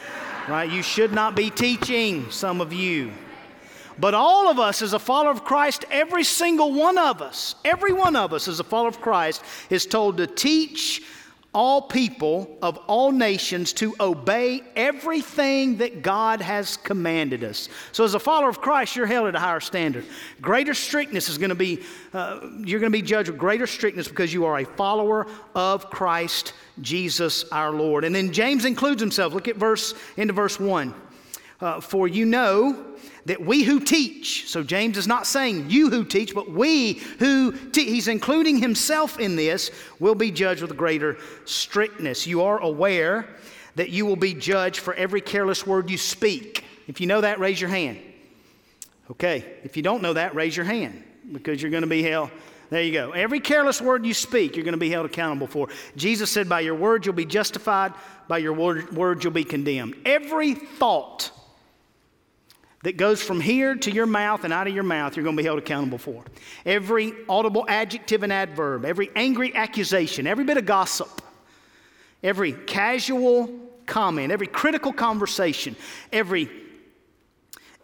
Right? 0.49 0.71
You 0.71 0.83
should 0.83 1.12
not 1.12 1.37
be 1.37 1.50
teaching, 1.50 2.31
some 2.31 2.62
of 2.62 2.73
you. 2.73 3.12
But 3.99 4.15
all 4.15 4.49
of 4.49 4.59
us, 4.59 4.81
as 4.81 4.95
a 4.95 4.99
follower 4.99 5.31
of 5.31 5.45
Christ, 5.45 5.85
every 5.91 6.25
single 6.25 6.73
one 6.73 6.97
of 6.97 7.21
us, 7.21 7.55
every 7.67 7.93
one 7.93 8.17
of 8.17 8.33
us, 8.33 8.49
as 8.49 8.59
a 8.59 8.65
follower 8.65 8.88
of 8.88 8.99
Christ, 8.99 9.43
is 9.69 9.85
told 9.85 10.17
to 10.17 10.27
teach 10.27 11.03
all 11.55 11.81
people 11.81 12.59
of 12.61 12.76
all 12.87 13.11
nations 13.11 13.73
to 13.73 13.95
obey 14.00 14.62
everything 14.76 15.78
that 15.78 16.02
God 16.02 16.43
has 16.43 16.76
commanded 16.76 17.43
us. 17.43 17.71
So, 17.93 18.05
as 18.05 18.14
a 18.14 18.21
follower 18.21 18.50
of 18.50 18.61
Christ, 18.61 18.95
you're 18.95 19.07
held 19.07 19.28
at 19.28 19.35
a 19.35 19.38
higher 19.38 19.61
standard. 19.61 20.05
Greater 20.43 20.75
strictness 20.75 21.28
is 21.28 21.38
going 21.38 21.49
to 21.49 21.55
be, 21.55 21.81
uh, 22.12 22.40
you're 22.59 22.81
going 22.81 22.93
to 22.93 22.99
be 22.99 23.02
judged 23.02 23.31
with 23.31 23.38
greater 23.38 23.67
strictness 23.67 24.09
because 24.09 24.33
you 24.33 24.45
are 24.45 24.59
a 24.59 24.64
follower 24.64 25.26
of 25.55 25.88
Christ 25.88 26.52
Jesus 26.83 27.45
our 27.50 27.73
Lord. 27.73 28.05
And 28.05 28.14
then 28.14 28.33
James 28.33 28.64
includes 28.64 29.00
himself. 29.00 29.33
Look 29.33 29.49
at 29.49 29.57
verse, 29.57 29.95
into 30.17 30.35
verse 30.35 30.61
1. 30.61 30.95
Uh, 31.61 31.81
For 31.81 32.07
you 32.07 32.25
know 32.25 32.85
that 33.25 33.41
we 33.41 33.62
who 33.65 33.81
teach, 33.81 34.49
so 34.49 34.62
James 34.62 34.97
is 34.97 35.07
not 35.07 35.27
saying 35.27 35.69
you 35.69 35.91
who 35.91 36.05
teach, 36.05 36.35
but 36.35 36.50
we 36.50 36.95
who 37.19 37.53
he's 37.75 38.09
including 38.09 38.59
himself 38.59 39.19
in 39.19 39.37
this, 39.37 39.71
will 39.99 40.15
be 40.15 40.31
judged 40.31 40.62
with 40.62 40.77
greater 40.77 41.19
strictness. 41.45 42.27
You 42.27 42.43
are 42.43 42.59
aware 42.59 43.29
that 43.75 43.91
you 43.91 44.07
will 44.07 44.17
be 44.17 44.35
judged 44.35 44.81
for 44.81 44.95
every 44.95 45.21
careless 45.21 45.67
word 45.67 45.91
you 45.91 45.99
speak. 45.99 46.65
If 46.87 47.00
you 47.00 47.07
know 47.07 47.21
that, 47.21 47.38
raise 47.38 47.61
your 47.61 47.71
hand. 47.71 47.99
Okay, 49.11 49.45
if 49.65 49.77
you 49.77 49.83
don't 49.83 50.03
know 50.03 50.12
that, 50.12 50.35
raise 50.35 50.57
your 50.57 50.67
hand 50.67 51.03
because 51.33 51.61
you're 51.61 51.71
going 51.71 51.83
to 51.83 51.88
be 51.88 52.03
held. 52.03 52.31
There 52.71 52.83
you 52.83 52.93
go. 52.93 53.12
Every 53.12 53.41
careless 53.41 53.81
word 53.81 54.05
you 54.05 54.15
speak, 54.15 54.55
you're 54.55 54.65
going 54.65 54.73
to 54.73 54.79
be 54.79 54.91
held 54.91 55.07
accountable 55.07 55.47
for. 55.47 55.69
Jesus 55.97 56.31
said, 56.31 56.49
By 56.49 56.61
your 56.61 56.75
word 56.75 57.05
you'll 57.07 57.15
be 57.15 57.25
justified, 57.25 57.95
by 58.29 58.38
your 58.38 58.53
word, 58.53 58.93
word 58.93 59.25
you'll 59.25 59.33
be 59.33 59.45
condemned. 59.45 59.97
Every 60.05 60.55
thought 60.55 61.31
that 62.82 62.97
goes 62.97 63.20
from 63.20 63.40
here 63.40 63.75
to 63.75 63.90
your 63.90 64.06
mouth 64.06 64.44
and 64.44 64.52
out 64.52 64.68
of 64.68 64.75
your 64.75 64.85
mouth, 64.85 65.16
you're 65.16 65.25
going 65.25 65.37
to 65.37 65.42
be 65.42 65.47
held 65.47 65.58
accountable 65.58 65.99
for. 65.99 66.23
Every 66.64 67.12
audible 67.28 67.64
adjective 67.68 68.23
and 68.23 68.32
adverb, 68.32 68.85
every 68.85 69.11
angry 69.16 69.54
accusation, 69.54 70.26
every 70.26 70.44
bit 70.44 70.56
of 70.56 70.66
gossip, 70.66 71.23
every 72.23 72.52
casual 72.52 73.50
comment, 73.87 74.30
every 74.30 74.47
critical 74.47 74.92
conversation, 74.92 75.75
every 76.12 76.49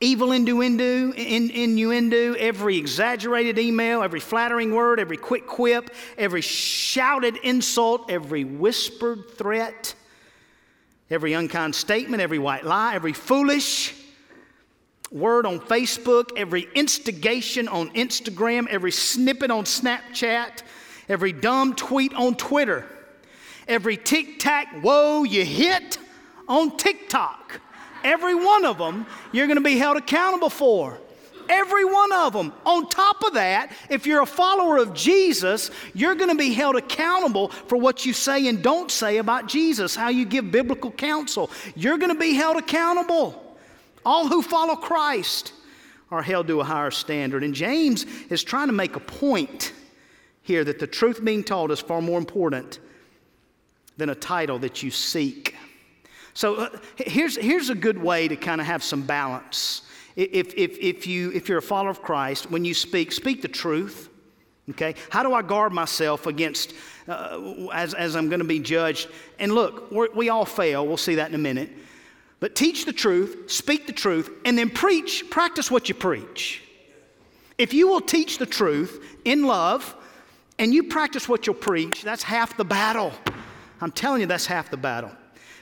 evil 0.00 0.30
innuendo, 0.30 1.12
in, 1.12 1.50
innuendo, 1.50 2.34
every 2.34 2.76
exaggerated 2.76 3.58
email, 3.58 4.02
every 4.02 4.20
flattering 4.20 4.74
word, 4.74 5.00
every 5.00 5.16
quick 5.16 5.46
quip, 5.46 5.92
every 6.16 6.40
shouted 6.40 7.36
insult, 7.38 8.10
every 8.10 8.44
whispered 8.44 9.30
threat, 9.36 9.94
every 11.10 11.32
unkind 11.32 11.74
statement, 11.74 12.22
every 12.22 12.38
white 12.38 12.64
lie, 12.64 12.94
every 12.94 13.12
foolish 13.12 13.94
word 15.14 15.47
on 15.47 15.61
Facebook, 15.61 16.30
every 16.37 16.68
instigation 16.75 17.68
on 17.68 17.88
Instagram, 17.90 18.66
every 18.68 18.90
snippet 18.90 19.50
on 19.50 19.64
Snapchat, 19.64 20.62
every 21.09 21.33
dumb 21.33 21.75
tweet 21.75 22.12
on 22.14 22.35
Twitter, 22.35 22.85
every 23.68 23.97
tic 23.97 24.40
tac 24.40 24.83
whoa 24.83 25.23
you 25.23 25.44
hit 25.44 25.99
on 26.49 26.76
TikTok. 26.76 27.61
Every 28.02 28.35
one 28.35 28.66
of 28.66 28.76
them 28.76 29.06
you're 29.33 29.47
going 29.47 29.56
to 29.56 29.64
be 29.64 29.78
held 29.78 29.97
accountable 29.97 30.50
for. 30.50 30.99
Every 31.49 31.85
one 31.85 32.12
of 32.12 32.33
them. 32.33 32.52
On 32.64 32.88
top 32.88 33.23
of 33.23 33.35
that, 33.35 33.71
if 33.90 34.06
you're 34.06 34.23
a 34.23 34.26
follower 34.26 34.78
of 34.78 34.94
Jesus, 34.94 35.71
you're 35.92 36.14
going 36.14 36.30
to 36.30 36.37
be 36.37 36.52
held 36.52 36.75
accountable 36.75 37.49
for 37.49 37.76
what 37.76 38.04
you 38.06 38.12
say 38.12 38.49
and 38.49 38.62
don't 38.62 38.90
say 38.90 39.18
about 39.18 39.47
Jesus, 39.47 39.94
how 39.94 40.09
you 40.09 40.25
give 40.25 40.50
biblical 40.50 40.90
counsel. 40.90 41.50
You're 41.76 41.99
going 41.99 42.12
to 42.12 42.18
be 42.18 42.35
held 42.35 42.56
accountable. 42.56 43.43
All 44.04 44.28
who 44.28 44.42
follow 44.42 44.76
Christ 44.76 45.52
are 46.11 46.23
held 46.23 46.46
to 46.49 46.61
a 46.61 46.64
higher 46.64 46.90
standard. 46.90 47.42
And 47.42 47.54
James 47.54 48.06
is 48.30 48.44
trying 48.44 48.68
to 48.68 48.73
make 48.73 48.96
a 48.96 49.00
point 49.00 49.73
here 50.42 50.62
that 50.64 50.78
the 50.78 50.87
truth 50.87 51.25
being 51.25 51.42
taught 51.42 51.70
is 51.70 51.80
far 51.80 52.02
more 52.02 52.18
important 52.18 52.78
than 53.96 54.11
a 54.11 54.14
title 54.14 54.58
that 54.61 54.82
you 54.82 54.90
seek. 54.90 55.56
So 56.34 56.56
uh, 56.56 56.78
here's, 56.96 57.37
here's 57.37 57.70
a 57.70 57.75
good 57.75 58.00
way 58.00 58.28
to 58.28 58.37
kind 58.37 58.61
of 58.61 58.66
have 58.66 58.82
some 58.82 59.02
balance 59.02 59.82
if, 60.16 60.54
if, 60.54 60.78
if, 60.78 61.06
you, 61.06 61.32
if 61.32 61.49
you're 61.49 61.58
a 61.58 61.62
follower 61.62 61.90
of 61.90 62.02
Christ, 62.02 62.50
when 62.50 62.64
you 62.64 62.75
speak, 62.75 63.11
speak 63.12 63.42
the 63.42 63.49
truth. 63.49 64.11
Okay? 64.70 64.94
How 65.11 65.23
do 65.23 65.32
I 65.34 65.42
guard 65.42 65.73
myself 65.73 66.26
against, 66.26 66.75
uh, 67.08 67.68
as, 67.73 67.94
as 67.94 68.16
I'm 68.16 68.28
going 68.28 68.40
to 68.40 68.46
be 68.46 68.61
judged? 68.61 69.08
And 69.38 69.52
look, 69.52 69.90
we 69.90 70.28
all 70.28 70.44
fail. 70.44 70.87
We'll 70.87 70.96
see 70.96 71.16
that 71.16 71.28
in 71.28 71.34
a 71.34 71.38
minute. 71.38 71.70
But 72.44 72.54
teach 72.54 72.84
the 72.84 72.92
truth, 72.92 73.50
speak 73.50 73.86
the 73.86 73.92
truth, 73.94 74.30
and 74.44 74.58
then 74.58 74.68
preach, 74.68 75.30
practice 75.30 75.70
what 75.70 75.88
you 75.88 75.94
preach. 75.94 76.62
If 77.56 77.72
you 77.72 77.88
will 77.88 78.02
teach 78.02 78.36
the 78.36 78.44
truth 78.44 79.02
in 79.24 79.44
love 79.44 79.96
and 80.58 80.74
you 80.74 80.82
practice 80.82 81.26
what 81.26 81.46
you'll 81.46 81.56
preach, 81.56 82.02
that's 82.02 82.22
half 82.22 82.54
the 82.58 82.64
battle. 82.66 83.12
I'm 83.80 83.92
telling 83.92 84.20
you, 84.20 84.26
that's 84.26 84.44
half 84.44 84.70
the 84.70 84.76
battle. 84.76 85.10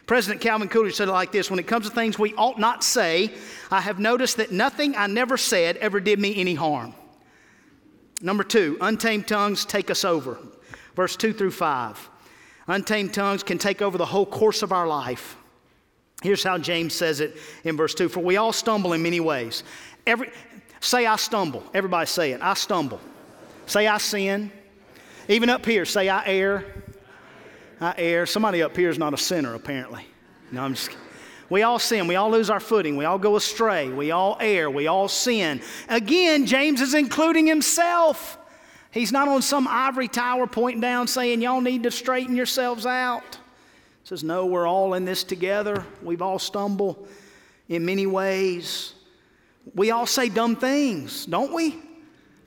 President 0.07 0.41
Calvin 0.41 0.67
Coolidge 0.67 0.97
said 0.97 1.07
it 1.07 1.13
like 1.13 1.31
this 1.31 1.51
When 1.51 1.61
it 1.61 1.69
comes 1.69 1.89
to 1.89 1.95
things 1.95 2.19
we 2.19 2.35
ought 2.35 2.59
not 2.59 2.83
say, 2.83 3.33
I 3.71 3.81
have 3.81 4.01
noticed 4.01 4.39
that 4.39 4.51
nothing 4.51 4.97
I 4.97 5.07
never 5.07 5.37
said 5.37 5.77
ever 5.77 6.01
did 6.01 6.19
me 6.19 6.35
any 6.35 6.55
harm. 6.55 6.95
Number 8.21 8.43
two, 8.43 8.77
untamed 8.81 9.29
tongues 9.29 9.65
take 9.65 9.89
us 9.89 10.05
over. 10.05 10.37
Verse 10.97 11.15
2 11.15 11.33
through 11.33 11.53
5. 11.53 12.11
Untamed 12.67 13.15
tongues 13.15 13.45
can 13.45 13.59
take 13.59 13.83
over 13.83 13.97
the 13.97 14.07
whole 14.07 14.27
course 14.27 14.65
of 14.65 14.73
our 14.73 14.89
life. 14.89 15.37
Here's 16.23 16.43
how 16.43 16.57
James 16.57 16.95
says 16.95 17.21
it 17.21 17.37
in 17.65 17.77
verse 17.77 17.95
2 17.95 18.09
For 18.09 18.21
we 18.21 18.37
all 18.37 18.53
stumble 18.53 18.93
in 18.93 19.03
many 19.03 19.21
ways. 19.21 19.65
Every, 20.07 20.31
say, 20.81 21.07
I 21.07 21.17
stumble. 21.17 21.63
Everybody 21.75 22.07
say 22.07 22.33
it. 22.33 22.41
I 22.41 22.55
stumble. 22.55 23.01
Say, 23.67 23.87
I 23.87 23.99
sin. 23.99 24.51
Even 25.29 25.51
up 25.51 25.65
here, 25.67 25.85
say, 25.85 26.09
I 26.09 26.27
err. 26.27 26.65
I 27.81 27.95
err. 27.99 28.27
Somebody 28.27 28.63
up 28.63 28.77
here 28.77 28.89
is 28.89 28.99
not 28.99 29.15
a 29.15 29.17
sinner, 29.17 29.55
apparently. 29.55 30.07
No, 30.51 30.63
I'm 30.63 30.75
just 30.75 30.91
kidding. 30.91 31.05
We 31.51 31.65
all 31.65 31.79
sin. 31.79 32.07
We 32.07 32.17
all 32.17 32.31
lose 32.31 32.49
our 32.49 32.61
footing. 32.61 32.97
We 32.97 33.05
all 33.05 33.19
go 33.19 33.37
astray. 33.37 33.91
We 33.91 34.11
all 34.11 34.39
err. 34.41 34.71
We 34.71 34.87
all 34.87 35.09
sin. 35.09 35.61
Again, 35.89 36.47
James 36.47 36.81
is 36.81 36.95
including 36.95 37.47
himself. 37.47 38.39
He's 38.91 39.13
not 39.13 39.29
on 39.29 39.43
some 39.43 39.67
ivory 39.69 40.09
tower 40.09 40.47
pointing 40.47 40.81
down 40.81 41.09
saying, 41.09 41.43
Y'all 41.43 41.61
need 41.61 41.83
to 41.83 41.91
straighten 41.91 42.37
yourselves 42.37 42.87
out. 42.87 43.39
Says, 44.05 44.25
No, 44.25 44.47
we're 44.47 44.67
all 44.67 44.95
in 44.95 45.05
this 45.05 45.25
together. 45.25 45.85
We've 46.03 46.23
all 46.23 46.39
stumbled 46.39 47.09
in 47.69 47.85
many 47.85 48.07
ways. 48.07 48.95
We 49.75 49.91
all 49.91 50.07
say 50.07 50.29
dumb 50.29 50.57
things, 50.57 51.25
don't 51.27 51.53
we? 51.53 51.81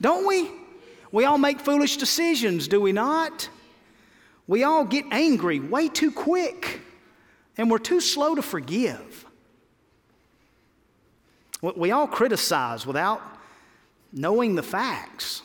Don't 0.01 0.27
we? 0.27 0.51
We 1.11 1.25
all 1.25 1.37
make 1.37 1.61
foolish 1.61 1.97
decisions, 1.97 2.67
do 2.67 2.81
we 2.81 2.91
not? 2.91 3.49
We 4.47 4.63
all 4.63 4.83
get 4.83 5.05
angry 5.11 5.59
way 5.59 5.87
too 5.87 6.11
quick, 6.11 6.81
and 7.57 7.71
we're 7.71 7.77
too 7.77 8.01
slow 8.01 8.35
to 8.35 8.41
forgive. 8.41 9.25
We 11.61 11.91
all 11.91 12.07
criticize 12.07 12.85
without 12.85 13.21
knowing 14.11 14.55
the 14.55 14.63
facts. 14.63 15.41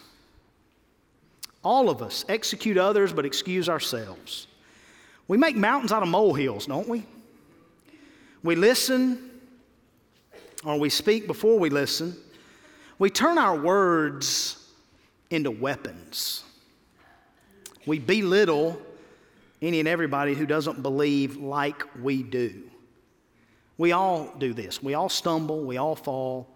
All 1.63 1.89
of 1.89 2.03
us 2.03 2.25
execute 2.29 2.77
others 2.77 3.13
but 3.13 3.25
excuse 3.25 3.69
ourselves. 3.69 4.47
We 5.31 5.37
make 5.37 5.55
mountains 5.55 5.93
out 5.93 6.03
of 6.03 6.09
molehills, 6.09 6.67
don't 6.67 6.89
we? 6.89 7.07
We 8.43 8.57
listen 8.57 9.31
or 10.65 10.77
we 10.77 10.91
speak 10.91 11.29
before 11.29 11.57
we 11.57 11.71
listen. 11.71 12.17
We 12.99 13.11
turn 13.11 13.39
our 13.39 13.57
words 13.57 14.73
into 15.31 15.53
weapons. 15.53 16.43
We 17.87 18.01
belittle 18.01 18.83
any 19.63 19.79
and 19.79 19.87
everybody 19.87 20.35
who 20.35 20.47
doesn't 20.47 20.83
believe 20.83 21.37
like 21.37 21.85
we 22.03 22.25
do. 22.25 22.65
We 23.79 23.93
all 23.93 24.35
do 24.37 24.53
this. 24.53 24.83
We 24.83 24.95
all 24.95 25.09
stumble, 25.09 25.63
we 25.63 25.77
all 25.77 25.95
fall. 25.95 26.49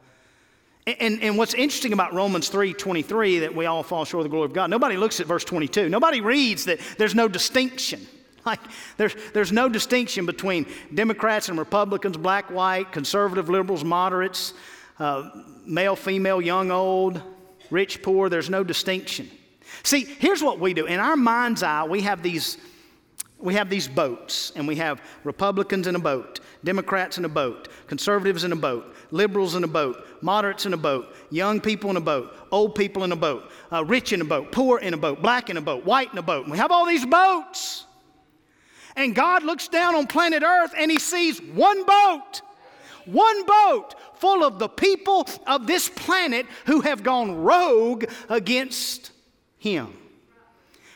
And, 0.89 0.97
and, 0.99 1.23
and 1.23 1.39
what's 1.39 1.55
interesting 1.55 1.93
about 1.93 2.13
Romans 2.13 2.51
3:23 2.51 3.39
that 3.39 3.55
we 3.55 3.67
all 3.67 3.85
fall 3.85 4.05
short 4.05 4.23
of 4.23 4.33
the 4.33 4.35
glory 4.35 4.47
of 4.47 4.53
God, 4.53 4.69
nobody 4.69 4.97
looks 4.97 5.21
at 5.21 5.29
verse 5.29 5.45
22. 5.45 5.89
Nobody 5.89 6.21
reads 6.21 6.65
that 6.65 6.81
there's 6.99 7.15
no 7.15 7.29
distinction. 7.29 8.05
Like 8.47 8.61
there's, 8.97 9.15
there's 9.33 9.53
no 9.53 9.69
distinction 9.69 10.27
between 10.27 10.67
Democrats 10.93 11.49
and 11.49 11.59
Republicans, 11.59 12.17
black, 12.17 12.51
white, 12.51 12.93
conservative, 12.93 13.49
liberals, 13.49 13.85
moderates, 13.85 14.53
uh, 14.99 15.31
male, 15.65 15.97
female, 15.97 16.41
young, 16.41 16.71
old, 16.71 17.23
rich, 17.71 18.03
poor. 18.03 18.29
There's 18.29 18.51
no 18.51 18.63
distinction. 18.63 19.31
See, 19.83 20.05
here's 20.05 20.43
what 20.43 20.61
we 20.61 20.75
do. 20.75 20.87
In 20.87 21.01
our 21.01 21.17
mind's 21.17 21.63
eye, 21.63 21.85
we 21.85 22.03
have 22.03 22.23
these 22.23 22.59
we 23.39 23.55
have 23.55 23.69
these 23.69 23.87
boats, 23.87 24.53
and 24.57 24.67
we 24.67 24.77
have 24.77 25.03
Republicans 25.23 25.87
in 25.87 25.97
a 25.97 25.99
boat, 25.99 26.41
Democrats 26.65 27.19
in 27.19 27.27
a 27.27 27.29
boat, 27.29 27.69
conservatives 27.89 28.45
in 28.45 28.53
a 28.53 28.57
boat, 28.57 28.97
liberals 29.11 29.55
in 29.55 29.65
a 29.65 29.69
boat, 29.69 30.03
moderates 30.23 30.65
in 30.65 30.73
a 30.73 30.79
boat, 30.79 31.15
young 31.31 31.61
people 31.61 31.91
in 31.91 31.97
a 31.97 32.01
boat, 32.01 32.33
old 32.51 32.75
people 32.75 33.05
in 33.05 33.13
a 33.13 33.17
boat, 33.17 33.51
uh, 33.71 33.85
rich 33.85 34.15
in 34.15 34.23
a 34.23 34.25
boat, 34.25 34.51
poor 34.51 34.79
in 34.79 34.95
a 34.95 34.97
boat, 34.97 35.21
black 35.21 35.51
in 35.51 35.59
a 35.59 35.61
boat, 35.61 35.85
white 35.85 36.11
in 36.11 36.17
a 36.17 36.23
boat. 36.23 36.45
And 36.45 36.53
we 36.53 36.57
have 36.57 36.71
all 36.71 36.87
these 36.87 37.05
boats. 37.05 37.85
And 38.97 39.15
God 39.15 39.43
looks 39.43 39.69
down 39.69 39.95
on 39.95 40.07
planet 40.07 40.43
Earth 40.43 40.73
and 40.77 40.91
He 40.91 40.99
sees 40.99 41.41
one 41.41 41.85
boat, 41.85 42.43
one 43.07 43.45
boat 43.45 43.95
full 44.15 44.45
of 44.45 44.59
the 44.59 44.69
people 44.69 45.29
of 45.47 45.67
this 45.67 45.89
planet 45.89 46.47
who 46.67 46.81
have 46.81 47.03
gone 47.03 47.43
rogue 47.43 48.05
against 48.29 49.11
Him. 49.59 49.97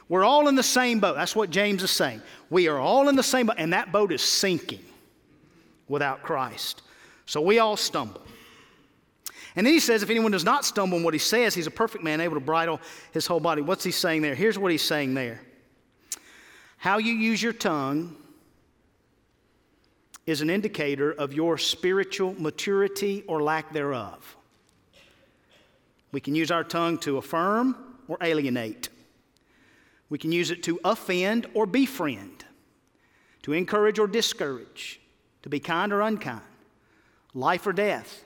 We're 0.08 0.24
all 0.24 0.48
in 0.48 0.54
the 0.54 0.62
same 0.62 1.00
boat. 1.00 1.16
That's 1.16 1.37
what 1.37 1.50
James 1.50 1.82
is 1.82 1.90
saying. 1.90 2.22
We 2.48 2.68
are 2.68 2.78
all 2.78 3.08
in 3.08 3.16
the 3.16 3.22
same 3.22 3.46
boat, 3.46 3.56
and 3.58 3.72
that 3.74 3.92
boat 3.92 4.11
is 4.11 4.22
sinking 4.22 4.84
without 5.87 6.22
Christ. 6.22 6.82
So 7.26 7.42
we 7.42 7.58
all 7.58 7.76
stumble. 7.76 8.22
And 9.54 9.66
then 9.66 9.74
he 9.74 9.80
says, 9.80 10.02
if 10.02 10.08
anyone 10.08 10.30
does 10.30 10.44
not 10.44 10.64
stumble 10.64 10.98
in 10.98 11.04
what 11.04 11.14
he 11.14 11.18
says, 11.18 11.54
he's 11.54 11.66
a 11.66 11.70
perfect 11.70 12.04
man, 12.04 12.20
able 12.20 12.37
to 12.37 12.40
bridle 12.40 12.80
his 13.12 13.26
whole 13.26 13.40
body. 13.40 13.61
What's 13.61 13.84
he 13.84 13.90
saying 13.90 14.22
there? 14.22 14.34
Here's 14.34 14.58
what 14.58 14.70
he's 14.70 14.82
saying 14.82 15.14
there 15.14 15.40
How 16.78 16.98
you 16.98 17.12
use 17.12 17.42
your 17.42 17.52
tongue 17.52 18.16
is 20.26 20.40
an 20.40 20.48
indicator 20.48 21.10
of 21.12 21.32
your 21.32 21.58
spiritual 21.58 22.34
maturity 22.38 23.24
or 23.26 23.42
lack 23.42 23.72
thereof. 23.72 24.36
We 26.12 26.20
can 26.20 26.34
use 26.34 26.50
our 26.50 26.64
tongue 26.64 26.98
to 26.98 27.18
affirm 27.18 27.76
or 28.06 28.16
alienate. 28.20 28.88
We 30.08 30.18
can 30.18 30.30
use 30.32 30.50
it 30.50 30.62
to 30.64 30.80
offend 30.84 31.46
or 31.52 31.66
befriend, 31.66 32.44
to 33.42 33.52
encourage 33.52 33.98
or 33.98 34.06
discourage, 34.06 35.00
to 35.42 35.48
be 35.48 35.60
kind 35.60 35.92
or 35.92 36.00
unkind, 36.00 36.42
life 37.34 37.66
or 37.66 37.72
death. 37.72 38.24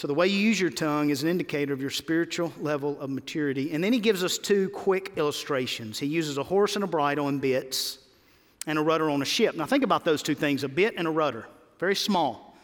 So, 0.00 0.08
the 0.08 0.14
way 0.14 0.28
you 0.28 0.38
use 0.38 0.58
your 0.58 0.70
tongue 0.70 1.10
is 1.10 1.22
an 1.22 1.28
indicator 1.28 1.74
of 1.74 1.82
your 1.82 1.90
spiritual 1.90 2.54
level 2.58 2.98
of 3.02 3.10
maturity. 3.10 3.72
And 3.72 3.84
then 3.84 3.92
he 3.92 3.98
gives 3.98 4.24
us 4.24 4.38
two 4.38 4.70
quick 4.70 5.12
illustrations. 5.16 5.98
He 5.98 6.06
uses 6.06 6.38
a 6.38 6.42
horse 6.42 6.74
and 6.74 6.82
a 6.82 6.86
bridle 6.86 7.28
and 7.28 7.38
bits, 7.38 7.98
and 8.66 8.78
a 8.78 8.82
rudder 8.82 9.10
on 9.10 9.20
a 9.20 9.26
ship. 9.26 9.56
Now, 9.56 9.66
think 9.66 9.84
about 9.84 10.06
those 10.06 10.22
two 10.22 10.34
things 10.34 10.64
a 10.64 10.70
bit 10.70 10.94
and 10.96 11.06
a 11.06 11.10
rudder, 11.10 11.46
very 11.78 11.94
small. 11.94 12.56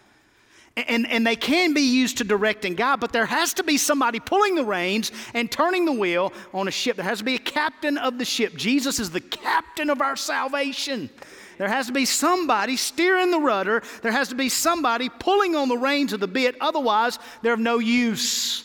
And, 0.79 1.07
and 1.07 1.27
they 1.27 1.37
can 1.37 1.75
be 1.75 1.83
used 1.83 2.17
to 2.19 2.25
direct 2.25 2.65
and 2.65 2.75
guide, 2.75 3.01
but 3.01 3.13
there 3.13 3.27
has 3.27 3.53
to 3.53 3.63
be 3.63 3.77
somebody 3.77 4.19
pulling 4.19 4.55
the 4.55 4.65
reins 4.65 5.13
and 5.35 5.53
turning 5.53 5.85
the 5.85 5.93
wheel 5.93 6.33
on 6.55 6.69
a 6.69 6.71
ship. 6.71 6.97
There 6.97 7.05
has 7.05 7.19
to 7.19 7.25
be 7.25 7.35
a 7.35 7.39
captain 7.39 7.99
of 7.99 8.19
the 8.19 8.25
ship. 8.25 8.57
Jesus 8.57 8.99
is 8.99 9.11
the 9.11 9.21
captain 9.21 9.91
of 9.91 10.01
our 10.01 10.17
salvation. 10.17 11.11
There 11.59 11.69
has 11.69 11.87
to 11.87 11.93
be 11.93 12.05
somebody 12.05 12.77
steering 12.77 13.31
the 13.31 13.39
rudder. 13.39 13.83
There 14.03 14.13
has 14.13 14.29
to 14.29 14.35
be 14.35 14.49
somebody 14.49 15.09
pulling 15.09 15.55
on 15.55 15.69
the 15.69 15.79
reins 15.79 16.13
of 16.13 16.21
the 16.21 16.29
bit. 16.29 16.57
Otherwise, 16.61 17.19
they're 17.43 17.55
of 17.55 17.61
no 17.61 17.79
use. 17.79 18.63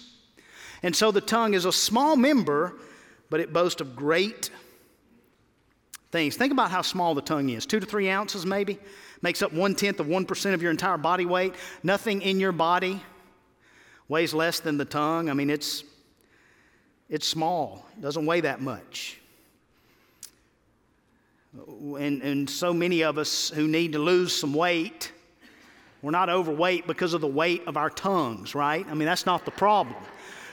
And 0.84 0.95
so 0.95 1.12
the 1.12 1.21
tongue 1.21 1.54
is 1.54 1.65
a 1.65 1.71
small 1.71 2.15
member, 2.15 2.75
but 3.30 3.39
it 3.39 3.54
boasts 3.54 3.82
of 3.82 3.95
great 3.95 4.49
things. 6.12 6.36
Think 6.36 6.51
about 6.51 6.71
how 6.71 6.82
small 6.82 7.15
the 7.15 7.21
tongue 7.21 7.49
is 7.49 7.65
two 7.65 7.80
to 7.80 7.86
three 7.86 8.10
ounces, 8.10 8.45
maybe 8.45 8.80
makes 9.21 9.41
up 9.41 9.54
one 9.54 9.75
tenth 9.75 9.99
of 9.99 10.08
1% 10.08 10.54
of 10.54 10.62
your 10.62 10.71
entire 10.71 10.97
body 10.97 11.25
weight. 11.25 11.54
Nothing 11.84 12.21
in 12.21 12.39
your 12.39 12.51
body 12.51 13.01
weighs 14.08 14.34
less 14.34 14.60
than 14.60 14.77
the 14.77 14.86
tongue. 14.86 15.30
I 15.30 15.34
mean, 15.34 15.49
it's, 15.49 15.84
it's 17.08 17.27
small, 17.27 17.86
it 17.97 18.01
doesn't 18.01 18.25
weigh 18.25 18.41
that 18.41 18.62
much. 18.62 19.20
And, 21.54 22.22
and 22.22 22.50
so 22.50 22.74
many 22.74 23.04
of 23.04 23.18
us 23.18 23.50
who 23.50 23.68
need 23.68 23.92
to 23.94 24.00
lose 24.00 24.34
some 24.34 24.54
weight, 24.54 25.12
we're 26.02 26.12
not 26.12 26.30
overweight 26.30 26.88
because 26.88 27.14
of 27.14 27.22
the 27.22 27.28
weight 27.28 27.64
of 27.68 27.76
our 27.76 27.90
tongues, 27.90 28.56
right? 28.56 28.86
I 28.90 28.94
mean, 28.94 29.06
that's 29.06 29.26
not 29.26 29.44
the 29.44 29.52
problem. 29.52 30.02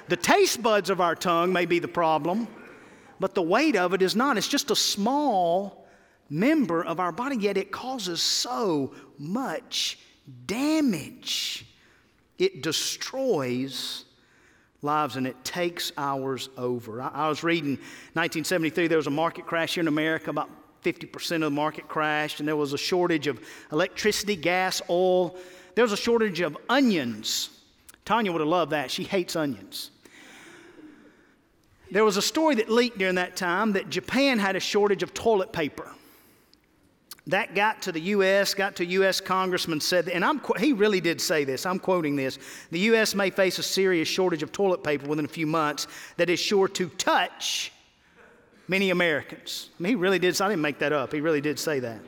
The 0.08 0.16
taste 0.16 0.62
buds 0.62 0.90
of 0.90 1.00
our 1.00 1.14
tongue 1.14 1.52
may 1.52 1.66
be 1.66 1.78
the 1.78 1.88
problem, 1.88 2.48
but 3.20 3.34
the 3.34 3.42
weight 3.42 3.76
of 3.76 3.94
it 3.94 4.02
is 4.02 4.16
not. 4.16 4.36
It's 4.36 4.48
just 4.48 4.70
a 4.70 4.76
small 4.76 5.86
member 6.30 6.84
of 6.84 6.98
our 6.98 7.12
body, 7.12 7.36
yet 7.36 7.56
it 7.56 7.70
causes 7.70 8.20
so 8.20 8.92
much 9.18 9.98
damage. 10.46 11.64
It 12.38 12.62
destroys 12.62 14.04
lives 14.82 15.16
and 15.16 15.26
it 15.26 15.44
takes 15.44 15.92
ours 15.96 16.48
over. 16.56 17.02
I, 17.02 17.08
I 17.08 17.28
was 17.28 17.42
reading 17.42 17.72
1973, 18.14 18.88
there 18.88 18.98
was 18.98 19.06
a 19.06 19.10
market 19.10 19.46
crash 19.46 19.74
here 19.74 19.82
in 19.82 19.88
America, 19.88 20.30
about 20.30 20.50
50% 20.84 21.36
of 21.36 21.40
the 21.40 21.50
market 21.50 21.88
crashed, 21.88 22.40
and 22.40 22.48
there 22.48 22.56
was 22.56 22.72
a 22.72 22.78
shortage 22.78 23.26
of 23.26 23.40
electricity, 23.72 24.36
gas, 24.36 24.80
oil. 24.88 25.36
There 25.74 25.84
was 25.84 25.92
a 25.92 25.96
shortage 25.96 26.40
of 26.40 26.56
onions. 26.68 27.50
Tanya 28.04 28.32
would 28.32 28.40
have 28.40 28.48
loved 28.48 28.72
that. 28.72 28.90
She 28.90 29.04
hates 29.04 29.36
onions. 29.36 29.90
There 31.90 32.04
was 32.04 32.16
a 32.16 32.22
story 32.22 32.54
that 32.56 32.70
leaked 32.70 32.98
during 32.98 33.14
that 33.14 33.36
time 33.36 33.72
that 33.72 33.88
Japan 33.88 34.38
had 34.38 34.56
a 34.56 34.60
shortage 34.60 35.02
of 35.02 35.14
toilet 35.14 35.52
paper 35.52 35.90
that 37.28 37.54
got 37.54 37.82
to 37.82 37.92
the 37.92 38.00
U.S., 38.00 38.54
got 38.54 38.76
to 38.76 38.86
U.S. 38.86 39.20
congressman, 39.20 39.80
said, 39.80 40.08
and 40.08 40.24
I'm, 40.24 40.40
he 40.58 40.72
really 40.72 41.00
did 41.00 41.20
say 41.20 41.44
this, 41.44 41.66
I'm 41.66 41.78
quoting 41.78 42.16
this 42.16 42.38
the 42.70 42.78
U.S. 42.80 43.14
may 43.14 43.30
face 43.30 43.58
a 43.58 43.62
serious 43.62 44.08
shortage 44.08 44.42
of 44.42 44.50
toilet 44.50 44.82
paper 44.82 45.06
within 45.06 45.26
a 45.26 45.28
few 45.28 45.46
months 45.46 45.86
that 46.16 46.30
is 46.30 46.40
sure 46.40 46.68
to 46.68 46.88
touch 46.90 47.70
many 48.68 48.90
Americans. 48.90 49.70
I 49.78 49.82
mean, 49.82 49.90
he 49.90 49.96
really 49.96 50.18
did, 50.18 50.40
I 50.40 50.48
didn't 50.48 50.62
make 50.62 50.78
that 50.78 50.92
up, 50.92 51.12
he 51.12 51.20
really 51.20 51.40
did 51.40 51.58
say 51.58 51.80
that. 51.80 52.00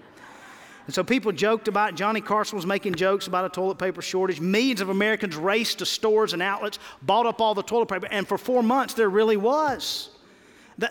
And 0.87 0.95
so 0.95 1.05
people 1.05 1.31
joked 1.31 1.69
about 1.69 1.91
it. 1.91 1.95
Johnny 1.95 2.21
Carson 2.21 2.57
was 2.57 2.67
making 2.67 2.95
jokes 2.95 3.27
about 3.29 3.45
a 3.45 3.49
toilet 3.49 3.79
paper 3.79 4.03
shortage. 4.03 4.41
Millions 4.41 4.81
of 4.81 4.89
Americans 4.89 5.37
raced 5.37 5.79
to 5.79 5.87
stores 5.87 6.33
and 6.33 6.43
outlets, 6.43 6.79
bought 7.03 7.27
up 7.27 7.41
all 7.41 7.55
the 7.55 7.63
toilet 7.63 7.87
paper, 7.87 8.09
and 8.11 8.27
for 8.27 8.37
four 8.37 8.63
months 8.63 8.95
there 8.95 9.09
really 9.09 9.37
was. 9.37 10.11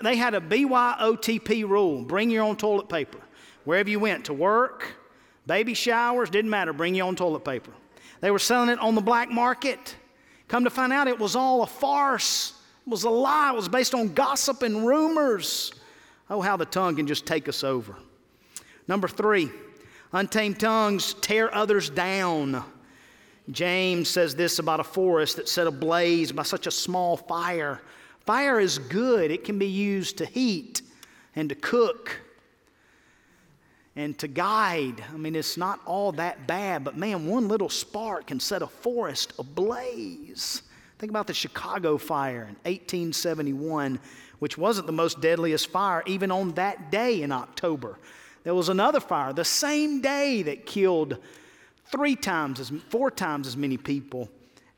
They 0.01 0.15
had 0.15 0.35
a 0.35 0.39
BYOTP 0.39 1.67
rule 1.67 2.03
bring 2.03 2.29
your 2.29 2.43
own 2.43 2.55
toilet 2.55 2.87
paper. 2.87 3.19
Wherever 3.65 3.89
you 3.89 3.99
went, 3.99 4.25
to 4.25 4.33
work, 4.33 4.95
baby 5.47 5.73
showers, 5.73 6.29
didn't 6.29 6.51
matter, 6.51 6.71
bring 6.71 6.95
your 6.95 7.07
own 7.07 7.15
toilet 7.15 7.43
paper. 7.43 7.71
They 8.21 8.31
were 8.31 8.39
selling 8.39 8.69
it 8.69 8.79
on 8.79 8.95
the 8.95 9.01
black 9.01 9.29
market. 9.31 9.95
Come 10.47 10.63
to 10.63 10.69
find 10.69 10.93
out, 10.93 11.07
it 11.07 11.19
was 11.19 11.35
all 11.35 11.63
a 11.63 11.67
farce. 11.67 12.53
Was 12.89 13.03
a 13.03 13.09
lie. 13.09 13.51
It 13.53 13.55
was 13.55 13.69
based 13.69 13.93
on 13.93 14.13
gossip 14.15 14.63
and 14.63 14.85
rumors. 14.85 15.71
Oh, 16.27 16.41
how 16.41 16.57
the 16.57 16.65
tongue 16.65 16.95
can 16.95 17.05
just 17.05 17.25
take 17.25 17.47
us 17.47 17.63
over. 17.63 17.95
Number 18.87 19.07
three, 19.07 19.51
untamed 20.11 20.59
tongues 20.59 21.13
tear 21.21 21.53
others 21.53 21.91
down. 21.91 22.63
James 23.51 24.09
says 24.09 24.35
this 24.35 24.57
about 24.57 24.79
a 24.79 24.83
forest 24.83 25.35
that 25.35 25.47
set 25.47 25.67
ablaze 25.67 26.31
by 26.31 26.41
such 26.41 26.65
a 26.65 26.71
small 26.71 27.15
fire. 27.15 27.79
Fire 28.25 28.59
is 28.59 28.79
good, 28.79 29.29
it 29.29 29.43
can 29.43 29.59
be 29.59 29.67
used 29.67 30.17
to 30.17 30.25
heat 30.25 30.81
and 31.35 31.49
to 31.49 31.55
cook 31.55 32.19
and 33.95 34.17
to 34.17 34.27
guide. 34.27 35.03
I 35.13 35.17
mean, 35.17 35.35
it's 35.35 35.57
not 35.57 35.79
all 35.85 36.11
that 36.13 36.47
bad, 36.47 36.83
but 36.83 36.97
man, 36.97 37.27
one 37.27 37.47
little 37.47 37.69
spark 37.69 38.27
can 38.27 38.39
set 38.39 38.61
a 38.63 38.67
forest 38.67 39.33
ablaze. 39.37 40.63
Think 40.99 41.09
about 41.09 41.27
the 41.27 41.33
Chicago 41.33 41.97
fire 41.97 42.41
in 42.41 42.55
1871, 42.71 43.99
which 44.39 44.57
wasn't 44.57 44.85
the 44.85 44.93
most 44.93 45.21
deadliest 45.21 45.67
fire 45.67 46.03
even 46.05 46.31
on 46.31 46.51
that 46.53 46.91
day 46.91 47.23
in 47.23 47.31
October. 47.31 47.97
There 48.43 48.53
was 48.53 48.69
another 48.69 48.99
fire 48.99 49.33
the 49.33 49.45
same 49.45 50.01
day 50.01 50.43
that 50.43 50.65
killed 50.65 51.17
three 51.85 52.15
times 52.15 52.59
as 52.59 52.71
four 52.89 53.09
times 53.09 53.47
as 53.47 53.57
many 53.57 53.77
people 53.77 54.29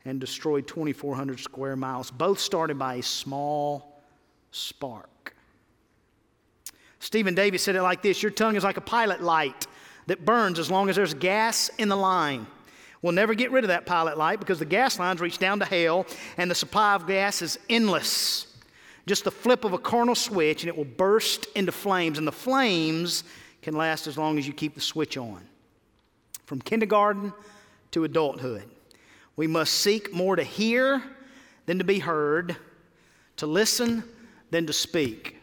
and 0.04 0.18
destroyed 0.20 0.66
2400 0.66 1.38
square 1.38 1.76
miles 1.76 2.10
both 2.10 2.40
started 2.40 2.78
by 2.78 2.94
a 2.94 3.02
small 3.02 4.00
spark 4.50 5.12
Stephen 7.02 7.34
Davis 7.34 7.64
said 7.64 7.74
it 7.74 7.82
like 7.82 8.00
this 8.00 8.22
Your 8.22 8.30
tongue 8.30 8.54
is 8.54 8.62
like 8.62 8.76
a 8.76 8.80
pilot 8.80 9.20
light 9.20 9.66
that 10.06 10.24
burns 10.24 10.60
as 10.60 10.70
long 10.70 10.88
as 10.88 10.94
there's 10.94 11.14
gas 11.14 11.68
in 11.78 11.88
the 11.88 11.96
line. 11.96 12.46
We'll 13.02 13.12
never 13.12 13.34
get 13.34 13.50
rid 13.50 13.64
of 13.64 13.68
that 13.68 13.84
pilot 13.84 14.16
light 14.16 14.38
because 14.38 14.60
the 14.60 14.64
gas 14.64 14.98
lines 14.98 15.20
reach 15.20 15.38
down 15.38 15.58
to 15.58 15.64
hell 15.64 16.06
and 16.36 16.48
the 16.48 16.54
supply 16.54 16.94
of 16.94 17.06
gas 17.06 17.42
is 17.42 17.58
endless. 17.68 18.46
Just 19.06 19.24
the 19.24 19.32
flip 19.32 19.64
of 19.64 19.72
a 19.72 19.78
carnal 19.78 20.14
switch 20.14 20.62
and 20.62 20.68
it 20.68 20.76
will 20.76 20.84
burst 20.84 21.46
into 21.56 21.72
flames, 21.72 22.18
and 22.18 22.26
the 22.26 22.32
flames 22.32 23.24
can 23.60 23.74
last 23.74 24.06
as 24.06 24.16
long 24.16 24.38
as 24.38 24.46
you 24.46 24.52
keep 24.52 24.76
the 24.76 24.80
switch 24.80 25.16
on. 25.16 25.42
From 26.46 26.60
kindergarten 26.60 27.32
to 27.90 28.04
adulthood, 28.04 28.64
we 29.34 29.48
must 29.48 29.74
seek 29.74 30.12
more 30.12 30.36
to 30.36 30.44
hear 30.44 31.02
than 31.66 31.78
to 31.78 31.84
be 31.84 31.98
heard, 31.98 32.56
to 33.36 33.46
listen 33.46 34.04
than 34.50 34.66
to 34.66 34.72
speak. 34.72 35.38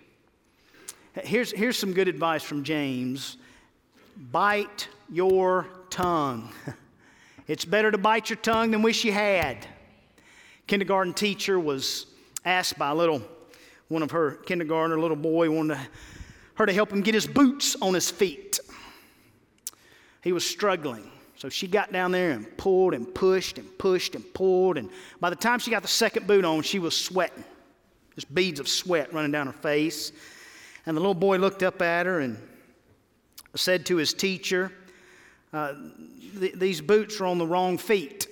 Here's, 1.24 1.52
here's 1.52 1.78
some 1.78 1.92
good 1.92 2.08
advice 2.08 2.44
from 2.44 2.64
James 2.64 3.38
bite 4.32 4.88
your 5.10 5.66
tongue. 5.90 6.50
it's 7.50 7.66
better 7.66 7.90
to 7.90 7.98
bite 7.98 8.30
your 8.30 8.38
tongue 8.38 8.70
than 8.72 8.84
wish 8.84 9.04
you 9.04 9.12
had. 9.12 9.66
Kindergarten 10.68 11.16
teacher 11.16 11.60
was 11.60 12.06
asked 12.46 12.78
by 12.78 12.92
a 12.92 12.96
little, 12.96 13.24
one 13.88 14.04
of 14.04 14.12
her 14.12 14.34
kindergartner, 14.46 15.00
little 15.00 15.18
boy, 15.18 15.50
wanted 15.50 15.80
her 16.54 16.68
to 16.68 16.72
help 16.72 16.92
him 16.94 17.02
get 17.02 17.16
his 17.16 17.26
boots 17.26 17.76
on 17.82 17.96
his 17.96 18.12
feet. 18.12 18.60
He 20.24 20.32
was 20.32 20.46
struggling. 20.46 21.10
So 21.38 21.50
she 21.50 21.68
got 21.68 21.92
down 21.92 22.12
there 22.12 22.32
and 22.32 22.56
pulled 22.56 22.94
and 22.94 23.12
pushed 23.16 23.58
and 23.58 23.78
pushed 23.80 24.14
and 24.14 24.34
pulled. 24.36 24.78
And 24.78 24.92
by 25.20 25.32
the 25.32 25.36
time 25.36 25.58
she 25.58 25.72
got 25.72 25.82
the 25.82 25.88
second 25.88 26.28
boot 26.28 26.46
on, 26.46 26.62
she 26.62 26.78
was 26.78 26.96
sweating. 26.96 27.44
Just 28.14 28.32
beads 28.36 28.60
of 28.60 28.68
sweat 28.68 29.12
running 29.12 29.32
down 29.32 29.48
her 29.48 29.54
face. 29.54 30.12
And 30.86 30.96
the 30.96 31.02
little 31.02 31.16
boy 31.16 31.38
looked 31.38 31.64
up 31.64 31.82
at 31.82 32.06
her 32.06 32.20
and 32.20 32.38
said 33.56 33.88
to 33.88 33.96
his 33.96 34.14
teacher, 34.14 34.72
uh, 35.54 35.74
th- 36.40 36.54
These 36.56 36.82
boots 36.82 37.20
are 37.20 37.26
on 37.26 37.38
the 37.38 37.48
wrong 37.48 37.78
feet. 37.78 38.28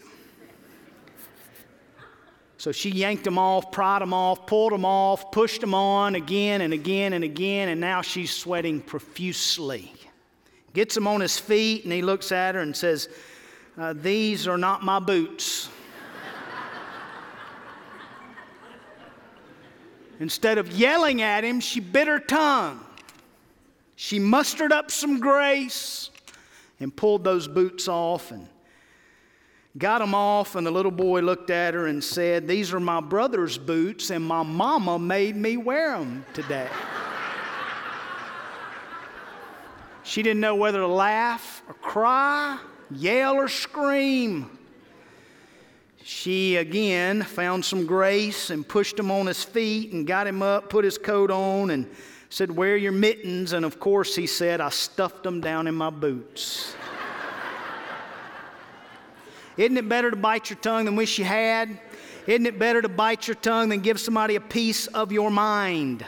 So 2.60 2.72
she 2.72 2.90
yanked 2.90 3.24
them 3.24 3.38
off, 3.38 3.72
pried 3.72 4.02
them 4.02 4.14
off, 4.14 4.48
pulled 4.48 4.72
them 4.72 4.84
off, 4.84 5.32
pushed 5.32 5.62
them 5.62 5.76
on 5.76 6.16
again 6.16 6.62
and 6.62 6.74
again 6.74 7.14
and 7.14 7.24
again, 7.24 7.70
and 7.70 7.80
now 7.80 8.02
she's 8.02 8.32
sweating 8.32 8.82
profusely. 8.82 9.94
Gets 10.74 10.98
him 10.98 11.08
on 11.08 11.22
his 11.22 11.38
feet, 11.38 11.84
and 11.84 11.94
he 11.94 12.02
looks 12.02 12.32
at 12.32 12.56
her 12.56 12.62
and 12.62 12.76
says, 12.76 13.10
uh, 13.78 13.94
These 13.94 14.48
are 14.48 14.58
not 14.58 14.84
my 14.84 15.00
boots. 15.00 15.70
Instead 20.20 20.58
of 20.58 20.72
yelling 20.72 21.22
at 21.22 21.44
him, 21.44 21.60
she 21.60 21.80
bit 21.80 22.08
her 22.08 22.20
tongue. 22.20 22.84
She 23.96 24.18
mustered 24.18 24.72
up 24.72 24.90
some 24.90 25.20
grace 25.20 26.10
and 26.80 26.96
pulled 26.96 27.24
those 27.24 27.48
boots 27.48 27.88
off 27.88 28.32
and 28.32 28.48
got 29.78 30.00
them 30.00 30.14
off. 30.16 30.56
And 30.56 30.66
the 30.66 30.72
little 30.72 30.92
boy 30.92 31.22
looked 31.22 31.50
at 31.50 31.74
her 31.74 31.88
and 31.88 32.04
said, 32.04 32.48
These 32.48 32.74
are 32.74 32.80
my 32.80 33.02
brother's 33.02 33.58
boots, 33.58 34.10
and 34.10 34.26
my 34.26 34.44
mama 34.44 34.98
made 35.00 35.36
me 35.36 35.58
wear 35.58 35.98
them 35.98 36.26
today. 36.34 36.70
she 40.04 40.22
didn't 40.22 40.42
know 40.42 40.56
whether 40.56 40.80
to 40.80 40.88
laugh 40.88 41.62
or 41.68 41.74
cry, 41.76 42.60
yell 42.92 43.36
or 43.36 43.48
scream 43.48 44.58
she 46.08 46.56
again 46.56 47.22
found 47.22 47.66
some 47.66 47.86
grace 47.86 48.50
and 48.50 48.66
pushed 48.66 48.98
him 48.98 49.12
on 49.12 49.26
his 49.26 49.44
feet 49.44 49.92
and 49.92 50.08
got 50.08 50.26
him 50.26 50.42
up, 50.42 50.70
put 50.70 50.86
his 50.86 50.98
coat 50.98 51.30
on, 51.30 51.70
and 51.70 51.86
said, 52.30 52.52
Wear 52.52 52.78
your 52.78 52.92
mittens. 52.92 53.54
And 53.54 53.66
of 53.66 53.80
course, 53.80 54.16
he 54.16 54.28
said, 54.28 54.62
I 54.62 54.70
stuffed 54.70 55.24
them 55.24 55.42
down 55.42 55.68
in 55.68 55.76
my 55.76 55.90
boots. 55.90 56.76
Isn't 59.58 59.78
it 59.78 59.90
better 59.90 60.12
to 60.12 60.18
bite 60.18 60.50
your 60.50 60.60
tongue 60.60 60.86
than 60.86 60.96
wish 60.96 61.18
you 61.18 61.26
had? 61.26 61.80
Isn't 62.28 62.46
it 62.46 62.60
better 62.60 62.82
to 62.82 62.90
bite 62.90 63.28
your 63.28 63.36
tongue 63.36 63.70
than 63.70 63.80
give 63.80 64.00
somebody 64.00 64.36
a 64.36 64.42
piece 64.42 64.88
of 64.88 65.12
your 65.12 65.32
mind? 65.32 66.06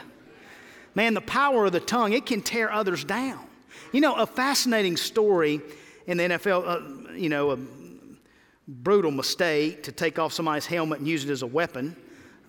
Man, 0.94 1.14
the 1.14 1.22
power 1.22 1.66
of 1.66 1.72
the 1.72 1.80
tongue, 1.80 2.12
it 2.12 2.26
can 2.26 2.42
tear 2.42 2.70
others 2.70 3.04
down. 3.04 3.40
You 3.92 4.00
know, 4.00 4.14
a 4.14 4.26
fascinating 4.26 4.96
story 4.96 5.60
in 6.06 6.18
the 6.18 6.24
NFL, 6.24 6.66
uh, 6.66 7.12
you 7.12 7.28
know, 7.28 7.52
a 7.52 7.58
brutal 8.68 9.10
mistake 9.10 9.84
to 9.84 9.92
take 9.92 10.18
off 10.18 10.32
somebody's 10.32 10.66
helmet 10.66 10.98
and 10.98 11.08
use 11.08 11.24
it 11.24 11.30
as 11.30 11.42
a 11.42 11.46
weapon 11.46 11.96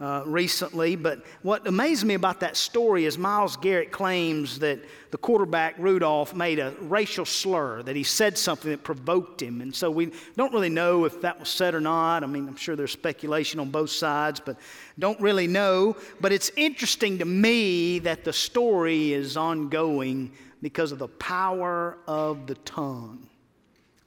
uh, 0.01 0.23
recently. 0.25 0.95
But 0.95 1.23
what 1.43 1.67
amazed 1.67 2.05
me 2.05 2.15
about 2.15 2.39
that 2.39 2.57
story 2.57 3.05
is 3.05 3.17
Myles 3.17 3.55
Garrett 3.55 3.91
claims 3.91 4.57
that 4.59 4.79
the 5.11 5.17
quarterback 5.17 5.75
Rudolph 5.77 6.33
made 6.33 6.57
a 6.57 6.73
racial 6.81 7.23
slur, 7.23 7.83
that 7.83 7.95
he 7.95 8.03
said 8.03 8.37
something 8.37 8.71
that 8.71 8.83
provoked 8.83 9.41
him. 9.41 9.61
And 9.61 9.73
so 9.75 9.91
we 9.91 10.11
don't 10.35 10.51
really 10.53 10.69
know 10.69 11.05
if 11.05 11.21
that 11.21 11.39
was 11.39 11.49
said 11.49 11.75
or 11.75 11.81
not. 11.81 12.23
I 12.23 12.27
mean, 12.27 12.47
I'm 12.47 12.55
sure 12.55 12.75
there's 12.75 12.91
speculation 12.91 13.59
on 13.59 13.69
both 13.69 13.91
sides, 13.91 14.39
but 14.39 14.57
don't 14.97 15.19
really 15.21 15.47
know. 15.47 15.95
But 16.19 16.31
it's 16.31 16.49
interesting 16.55 17.19
to 17.19 17.25
me 17.25 17.99
that 17.99 18.23
the 18.23 18.33
story 18.33 19.13
is 19.13 19.37
ongoing 19.37 20.31
because 20.61 20.91
of 20.91 20.99
the 20.99 21.09
power 21.09 21.97
of 22.07 22.47
the 22.47 22.55
tongue. 22.55 23.27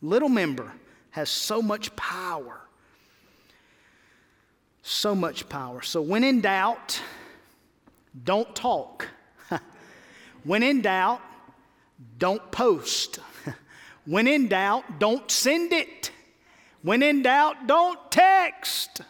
Little 0.02 0.28
member 0.28 0.72
has 1.11 1.30
so 1.30 1.62
much 1.62 1.94
power. 1.94 2.63
So 4.87 5.14
much 5.14 5.49
power. 5.49 5.81
So 5.81 6.03
when 6.03 6.23
in 6.23 6.42
doubt, 6.42 7.01
don't 8.23 8.55
talk. 8.55 9.09
when 10.44 10.62
in 10.62 10.83
doubt, 10.83 11.23
don't 12.18 12.53
post. 12.53 13.18
when 14.05 14.29
in 14.29 14.47
doubt, 14.47 14.99
don't 14.99 15.31
send 15.31 15.73
it. 15.73 16.11
When 16.83 17.03
in 17.03 17.23
doubt, 17.23 17.66
don't 17.66 17.99
text. 18.12 19.01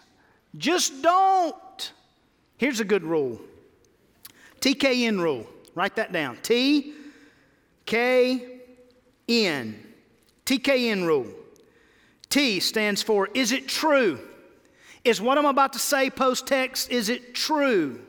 Just 0.57 1.03
don't. 1.03 1.93
Here's 2.57 2.79
a 2.79 2.85
good 2.85 3.03
rule 3.03 3.41
TKN 4.61 5.21
rule. 5.21 5.45
Write 5.75 5.97
that 5.97 6.13
down. 6.13 6.39
T 6.41 6.95
K 7.85 8.61
N. 9.29 9.85
TKN 10.47 11.05
rule. 11.05 11.27
T 12.29 12.61
stands 12.61 13.03
for 13.03 13.29
is 13.35 13.51
it 13.51 13.67
true? 13.67 14.21
Is 15.05 15.21
what 15.21 15.37
I'm 15.37 15.45
about 15.47 15.75
to 15.75 15.79
say 15.79 16.11
post 16.11 16.47
text, 16.47 16.91
is 16.91 17.09
it 17.09 17.35
true? 17.35 18.01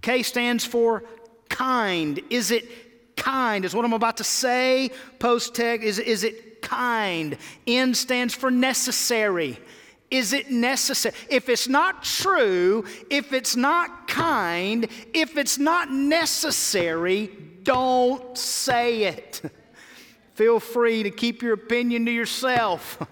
K 0.00 0.22
stands 0.22 0.64
for 0.64 1.04
kind. 1.48 2.20
Is 2.30 2.50
it 2.50 3.16
kind? 3.16 3.64
Is 3.64 3.74
what 3.74 3.84
I'm 3.84 3.92
about 3.92 4.16
to 4.18 4.24
say 4.24 4.90
post 5.18 5.54
text, 5.54 5.86
is, 5.86 5.98
is 5.98 6.24
it 6.24 6.62
kind? 6.62 7.36
N 7.66 7.94
stands 7.94 8.34
for 8.34 8.50
necessary. 8.50 9.58
Is 10.10 10.32
it 10.32 10.50
necessary? 10.50 11.14
If 11.28 11.48
it's 11.50 11.68
not 11.68 12.02
true, 12.02 12.86
if 13.10 13.32
it's 13.34 13.56
not 13.56 14.08
kind, 14.08 14.88
if 15.12 15.36
it's 15.36 15.58
not 15.58 15.90
necessary, 15.90 17.30
don't 17.62 18.36
say 18.38 19.04
it. 19.04 19.42
Feel 20.34 20.60
free 20.60 21.02
to 21.02 21.10
keep 21.10 21.42
your 21.42 21.52
opinion 21.52 22.06
to 22.06 22.12
yourself. 22.12 22.98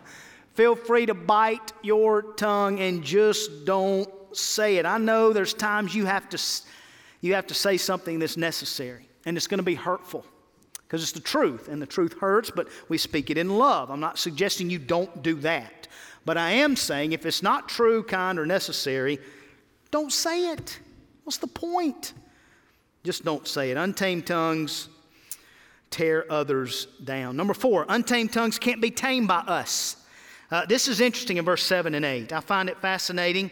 Feel 0.57 0.75
free 0.75 1.05
to 1.05 1.12
bite 1.12 1.75
your 1.83 2.23
tongue 2.23 2.81
and 2.81 3.05
just 3.05 3.66
don't 3.66 4.09
say 4.33 4.79
it. 4.79 4.87
I 4.87 4.97
know 4.97 5.35
there's 5.35 5.53
times 5.53 5.95
you 5.95 6.07
have 6.07 6.31
to, 6.31 6.38
you 7.21 7.35
have 7.35 7.47
to 7.49 7.55
say 7.55 7.77
something 7.77 8.19
that's 8.19 8.38
necessary, 8.38 9.07
and 9.27 9.37
it's 9.37 9.47
going 9.47 9.59
to 9.59 9.64
be 9.64 9.75
hurtful 9.75 10.25
because 10.73 11.03
it's 11.03 11.12
the 11.12 11.21
truth, 11.21 11.69
and 11.69 11.83
the 11.83 11.87
truth 11.87 12.19
hurts, 12.19 12.51
but 12.51 12.69
we 12.88 12.97
speak 12.97 13.29
it 13.29 13.37
in 13.37 13.51
love. 13.51 13.90
I'm 13.90 14.01
not 14.01 14.19
suggesting 14.19 14.71
you 14.71 14.79
don't 14.79 15.23
do 15.23 15.35
that. 15.40 15.88
But 16.25 16.38
I 16.38 16.53
am 16.53 16.75
saying 16.75 17.12
if 17.12 17.27
it's 17.27 17.42
not 17.42 17.69
true, 17.69 18.03
kind, 18.03 18.38
or 18.38 18.47
necessary, 18.47 19.19
don't 19.90 20.11
say 20.12 20.53
it. 20.53 20.79
What's 21.25 21.38
the 21.38 21.49
point? 21.49 22.14
Just 23.05 23.27
don't 23.27 23.47
say 23.47 23.73
it. 23.73 23.77
Untamed 23.77 24.27
tongues 24.27 24.88
tear 25.90 26.25
others 26.33 26.87
down. 27.05 27.37
Number 27.37 27.53
four, 27.53 27.85
untamed 27.90 28.33
tongues 28.33 28.59
can't 28.59 28.81
be 28.81 28.90
tamed 28.90 29.29
by 29.29 29.40
us. 29.40 29.99
Uh, 30.51 30.65
this 30.67 30.87
is 30.87 31.01
interesting 31.01 31.39
in 31.39 31.45
verse 31.45 31.63
7 31.65 31.95
and 31.95 32.05
8. 32.05 32.33
I 32.33 32.41
find 32.41 32.69
it 32.69 32.79
fascinating 32.79 33.51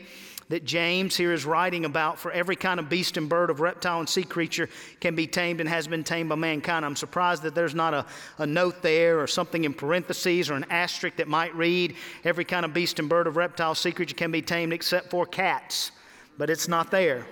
that 0.48 0.64
James 0.64 1.16
here 1.16 1.33
is 1.33 1.44
writing 1.44 1.85
about 1.85 2.18
for 2.18 2.30
every 2.30 2.54
kind 2.54 2.78
of 2.78 2.88
beast 2.88 3.16
and 3.16 3.28
bird, 3.28 3.50
of 3.50 3.61
reptile 3.61 3.98
and 3.98 4.09
sea 4.09 4.22
creature 4.22 4.68
can 5.00 5.16
be 5.16 5.26
tamed 5.26 5.61
and 5.61 5.68
has 5.68 5.87
been 5.87 6.04
tamed 6.04 6.28
by 6.28 6.35
mankind. 6.35 6.85
I'm 6.85 6.96
surprised 6.96 7.42
that 7.42 7.54
there's 7.54 7.74
not 7.74 7.94
a, 7.94 8.07
a 8.38 8.46
note 8.46 8.83
there 8.83 9.18
or 9.18 9.26
something 9.26 9.64
in 9.64 9.72
parentheses 9.72 10.50
or 10.50 10.54
an 10.54 10.66
asterisk 10.70 11.16
that 11.16 11.28
might 11.28 11.54
read 11.57 11.96
every 12.24 12.44
kind 12.44 12.64
of 12.64 12.74
beast 12.74 12.98
and 12.98 13.09
bird, 13.09 13.26
of 13.26 13.37
reptile, 13.37 13.74
sea 13.74 13.92
creature 13.92 14.14
can 14.14 14.30
be 14.30 14.42
tamed 14.42 14.72
except 14.72 15.11
for 15.11 15.26
cats. 15.26 15.92
But 16.37 16.50
it's 16.50 16.68
not 16.68 16.90
there. 16.90 17.26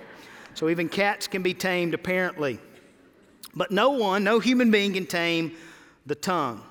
So 0.55 0.69
even 0.69 0.89
cats 0.89 1.27
can 1.27 1.43
be 1.43 1.53
tamed 1.53 1.93
apparently. 1.93 2.59
But 3.55 3.71
no 3.71 3.91
one, 3.91 4.23
no 4.23 4.39
human 4.39 4.71
being 4.71 4.93
can 4.93 5.05
tame 5.05 5.53
the 6.05 6.15
tongue. 6.15 6.63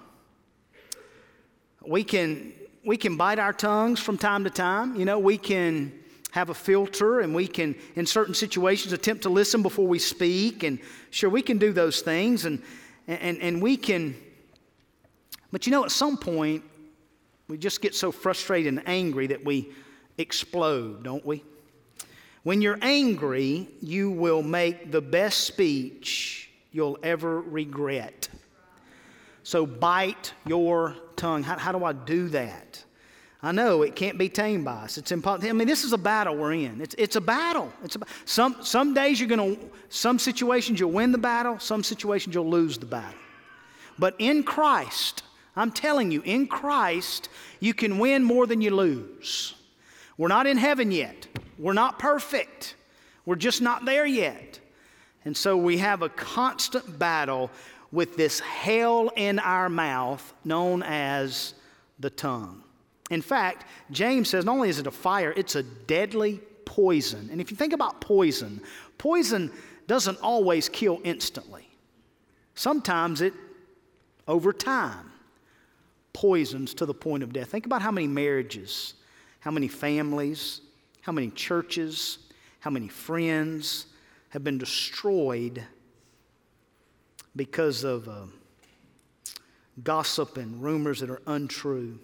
We 1.87 2.05
can, 2.05 2.52
we 2.84 2.96
can 2.96 3.16
bite 3.16 3.38
our 3.38 3.52
tongues 3.52 4.00
from 4.00 4.18
time 4.18 4.44
to 4.44 4.50
time. 4.50 4.96
You 4.96 5.04
know, 5.04 5.18
we 5.18 5.38
can 5.38 5.92
have 6.32 6.50
a 6.50 6.54
filter 6.54 7.20
and 7.20 7.34
we 7.34 7.46
can, 7.46 7.74
in 7.94 8.06
certain 8.06 8.34
situations, 8.34 8.92
attempt 8.92 9.22
to 9.22 9.28
listen 9.28 9.62
before 9.62 9.86
we 9.86 9.98
speak. 9.98 10.62
And 10.62 10.78
sure, 11.10 11.30
we 11.30 11.42
can 11.42 11.58
do 11.58 11.72
those 11.72 12.00
things 12.00 12.44
and, 12.44 12.62
and, 13.06 13.38
and 13.40 13.62
we 13.62 13.76
can, 13.76 14.16
but 15.50 15.66
you 15.66 15.72
know, 15.72 15.84
at 15.84 15.90
some 15.90 16.16
point, 16.16 16.64
we 17.48 17.58
just 17.58 17.82
get 17.82 17.94
so 17.94 18.10
frustrated 18.10 18.72
and 18.72 18.82
angry 18.88 19.26
that 19.26 19.44
we 19.44 19.70
explode, 20.16 21.02
don't 21.02 21.24
we? 21.24 21.44
When 22.44 22.62
you're 22.62 22.78
angry, 22.80 23.68
you 23.80 24.10
will 24.10 24.42
make 24.42 24.90
the 24.90 25.02
best 25.02 25.40
speech 25.40 26.50
you'll 26.72 26.98
ever 27.02 27.40
regret. 27.40 28.28
So 29.42 29.66
bite 29.66 30.32
your 30.46 30.96
tongue. 31.22 31.44
How, 31.44 31.56
how 31.56 31.70
do 31.70 31.85
I 31.85 31.92
do 31.92 32.28
that? 32.30 32.82
I 33.44 33.52
know 33.52 33.82
it 33.82 33.94
can't 33.94 34.18
be 34.18 34.28
tamed 34.28 34.64
by 34.64 34.72
us. 34.72 34.98
It's 34.98 35.12
impossible. 35.12 35.48
I 35.48 35.52
mean, 35.52 35.68
this 35.68 35.85
is 35.85 35.92
a 35.92 35.98
battle 35.98 36.37
we're 36.37 36.52
in. 36.52 36.80
It's, 36.80 36.96
it's 36.98 37.14
a 37.14 37.20
battle. 37.20 37.72
It's 37.85 37.94
a, 37.94 38.00
some, 38.24 38.56
some 38.62 38.92
days 38.92 39.20
you're 39.20 39.28
going 39.28 39.56
to, 39.56 39.70
some 39.88 40.18
situations 40.18 40.80
you'll 40.80 40.90
win 40.90 41.12
the 41.12 41.18
battle, 41.18 41.61
some 41.61 41.85
situations 41.85 42.35
you'll 42.35 42.50
lose 42.50 42.76
the 42.76 42.87
battle. 42.87 43.18
But 43.98 44.16
in 44.18 44.42
Christ, 44.42 45.22
I'm 45.54 45.70
telling 45.70 46.11
you, 46.11 46.22
in 46.24 46.48
Christ, 46.48 47.28
you 47.61 47.72
can 47.72 47.98
win 47.98 48.24
more 48.24 48.46
than 48.46 48.61
you 48.61 48.74
lose. 48.74 49.54
We're 50.18 50.28
not 50.28 50.46
in 50.46 50.56
heaven 50.56 50.90
yet. 50.90 51.28
We're 51.56 51.72
not 51.72 52.00
perfect. 52.00 52.74
We're 53.26 53.37
just 53.37 53.62
not 53.62 53.85
there 53.85 54.06
yet. 54.06 54.58
And 55.24 55.37
so 55.37 55.56
we 55.56 55.78
have 55.78 56.02
a 56.02 56.08
constant 56.08 56.98
battle 56.98 57.50
with 57.92 58.16
this 58.16 58.40
hell 58.40 59.11
in 59.16 59.38
our 59.38 59.68
mouth 59.68 60.33
known 60.44 60.83
as 60.83 61.55
the 61.98 62.11
tongue. 62.11 62.62
In 63.11 63.20
fact, 63.20 63.66
James 63.90 64.31
says 64.31 64.44
not 64.44 64.55
only 64.55 64.70
is 64.70 64.78
it 64.78 64.87
a 64.87 64.90
fire, 64.90 65.33
it's 65.37 65.55
a 65.55 65.62
deadly 65.62 66.40
poison. 66.64 67.28
And 67.31 67.40
if 67.40 67.50
you 67.50 67.57
think 67.57 67.74
about 67.74 68.00
poison, 68.00 68.62
poison 68.96 69.52
doesn't 69.87 70.18
always 70.22 70.68
kill 70.70 71.00
instantly. 71.05 71.68
Sometimes 72.55 73.20
it, 73.20 73.35
over 74.26 74.52
time, 74.52 75.12
poisons 76.12 76.72
to 76.74 76.87
the 76.87 76.94
point 76.94 77.22
of 77.22 77.33
death. 77.33 77.50
Think 77.50 77.66
about 77.66 77.83
how 77.83 77.90
many 77.90 78.07
marriages, 78.07 78.94
how 79.40 79.50
many 79.50 79.68
families, 79.68 80.62
how 81.02 81.12
many 81.12 81.31
churches, 81.31 82.18
how 82.61 82.70
many 82.70 82.88
friends 82.88 83.87
have 84.31 84.44
been 84.44 84.57
destroyed 84.57 85.62
because 87.34 87.84
of 87.84 88.08
uh, 88.08 88.26
gossip 89.82 90.36
and 90.36 90.62
rumors 90.62 91.00
that 91.00 91.10
are 91.10 91.22
untrue. 91.26 91.98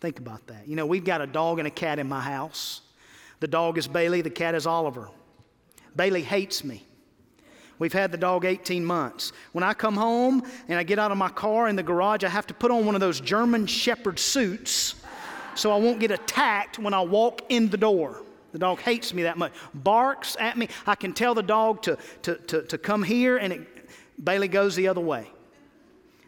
Think 0.00 0.18
about 0.18 0.46
that. 0.46 0.66
You 0.66 0.76
know, 0.76 0.86
we've 0.86 1.04
got 1.04 1.20
a 1.20 1.26
dog 1.26 1.58
and 1.58 1.68
a 1.68 1.70
cat 1.70 1.98
in 1.98 2.08
my 2.08 2.20
house. 2.20 2.80
The 3.40 3.48
dog 3.48 3.78
is 3.78 3.86
Bailey, 3.86 4.22
the 4.22 4.30
cat 4.30 4.54
is 4.54 4.66
Oliver. 4.66 5.08
Bailey 5.96 6.22
hates 6.22 6.64
me. 6.64 6.86
We've 7.78 7.92
had 7.92 8.12
the 8.12 8.18
dog 8.18 8.44
18 8.44 8.84
months. 8.84 9.32
When 9.52 9.64
I 9.64 9.72
come 9.72 9.96
home 9.96 10.42
and 10.68 10.78
I 10.78 10.82
get 10.82 10.98
out 10.98 11.12
of 11.12 11.18
my 11.18 11.30
car 11.30 11.66
in 11.68 11.76
the 11.76 11.82
garage, 11.82 12.24
I 12.24 12.28
have 12.28 12.46
to 12.48 12.54
put 12.54 12.70
on 12.70 12.84
one 12.84 12.94
of 12.94 13.00
those 13.00 13.20
German 13.20 13.66
Shepherd 13.66 14.18
suits 14.18 14.96
so 15.54 15.72
I 15.72 15.76
won't 15.76 15.98
get 15.98 16.10
attacked 16.10 16.78
when 16.78 16.94
I 16.94 17.00
walk 17.00 17.40
in 17.48 17.68
the 17.70 17.78
door. 17.78 18.22
The 18.52 18.58
dog 18.58 18.80
hates 18.80 19.14
me 19.14 19.22
that 19.22 19.38
much. 19.38 19.52
Barks 19.72 20.36
at 20.38 20.58
me. 20.58 20.68
I 20.86 20.94
can 20.94 21.12
tell 21.12 21.34
the 21.34 21.42
dog 21.42 21.82
to, 21.82 21.96
to, 22.22 22.34
to, 22.36 22.62
to 22.62 22.78
come 22.78 23.02
here, 23.02 23.38
and 23.38 23.52
it, 23.52 23.79
Bailey 24.22 24.48
goes 24.48 24.76
the 24.76 24.88
other 24.88 25.00
way. 25.00 25.30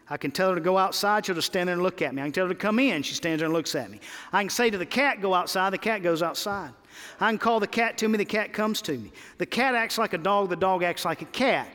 I 0.09 0.17
can 0.17 0.31
tell 0.31 0.49
her 0.49 0.55
to 0.55 0.61
go 0.61 0.77
outside, 0.77 1.25
she'll 1.25 1.35
just 1.35 1.47
stand 1.47 1.69
there 1.69 1.73
and 1.73 1.81
look 1.81 2.01
at 2.01 2.13
me. 2.13 2.21
I 2.21 2.25
can 2.25 2.33
tell 2.33 2.45
her 2.45 2.53
to 2.53 2.59
come 2.59 2.77
in, 2.77 3.03
she 3.03 3.13
stands 3.13 3.39
there 3.39 3.45
and 3.45 3.53
looks 3.53 3.73
at 3.73 3.89
me. 3.89 3.99
I 4.33 4.41
can 4.41 4.49
say 4.49 4.69
to 4.69 4.77
the 4.77 4.85
cat, 4.85 5.21
go 5.21 5.33
outside, 5.33 5.71
the 5.71 5.77
cat 5.77 6.03
goes 6.03 6.21
outside. 6.21 6.73
I 7.19 7.29
can 7.29 7.39
call 7.39 7.59
the 7.59 7.67
cat 7.67 7.97
to 7.99 8.07
me, 8.07 8.17
the 8.17 8.25
cat 8.25 8.53
comes 8.53 8.81
to 8.83 8.97
me. 8.97 9.11
The 9.37 9.45
cat 9.45 9.75
acts 9.75 9.97
like 9.97 10.13
a 10.13 10.17
dog, 10.17 10.49
the 10.49 10.55
dog 10.55 10.83
acts 10.83 11.05
like 11.05 11.21
a 11.21 11.25
cat. 11.25 11.67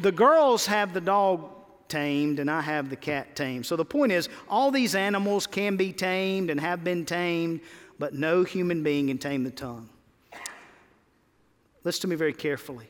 The 0.00 0.12
girls 0.12 0.66
have 0.66 0.94
the 0.94 1.00
dog 1.00 1.50
tamed, 1.88 2.38
and 2.38 2.50
I 2.50 2.60
have 2.60 2.90
the 2.90 2.96
cat 2.96 3.34
tamed. 3.34 3.66
So 3.66 3.76
the 3.76 3.84
point 3.84 4.12
is, 4.12 4.28
all 4.48 4.70
these 4.70 4.94
animals 4.94 5.46
can 5.46 5.76
be 5.76 5.92
tamed 5.92 6.50
and 6.50 6.60
have 6.60 6.84
been 6.84 7.04
tamed, 7.04 7.60
but 7.98 8.14
no 8.14 8.44
human 8.44 8.82
being 8.82 9.08
can 9.08 9.18
tame 9.18 9.44
the 9.44 9.50
tongue. 9.50 9.88
Listen 11.84 12.02
to 12.02 12.08
me 12.08 12.16
very 12.16 12.32
carefully. 12.32 12.88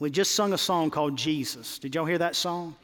We 0.00 0.10
just 0.10 0.34
sung 0.34 0.54
a 0.54 0.58
song 0.58 0.90
called 0.90 1.16
Jesus. 1.16 1.78
Did 1.78 1.94
y'all 1.94 2.06
hear 2.06 2.18
that 2.18 2.34
song? 2.34 2.74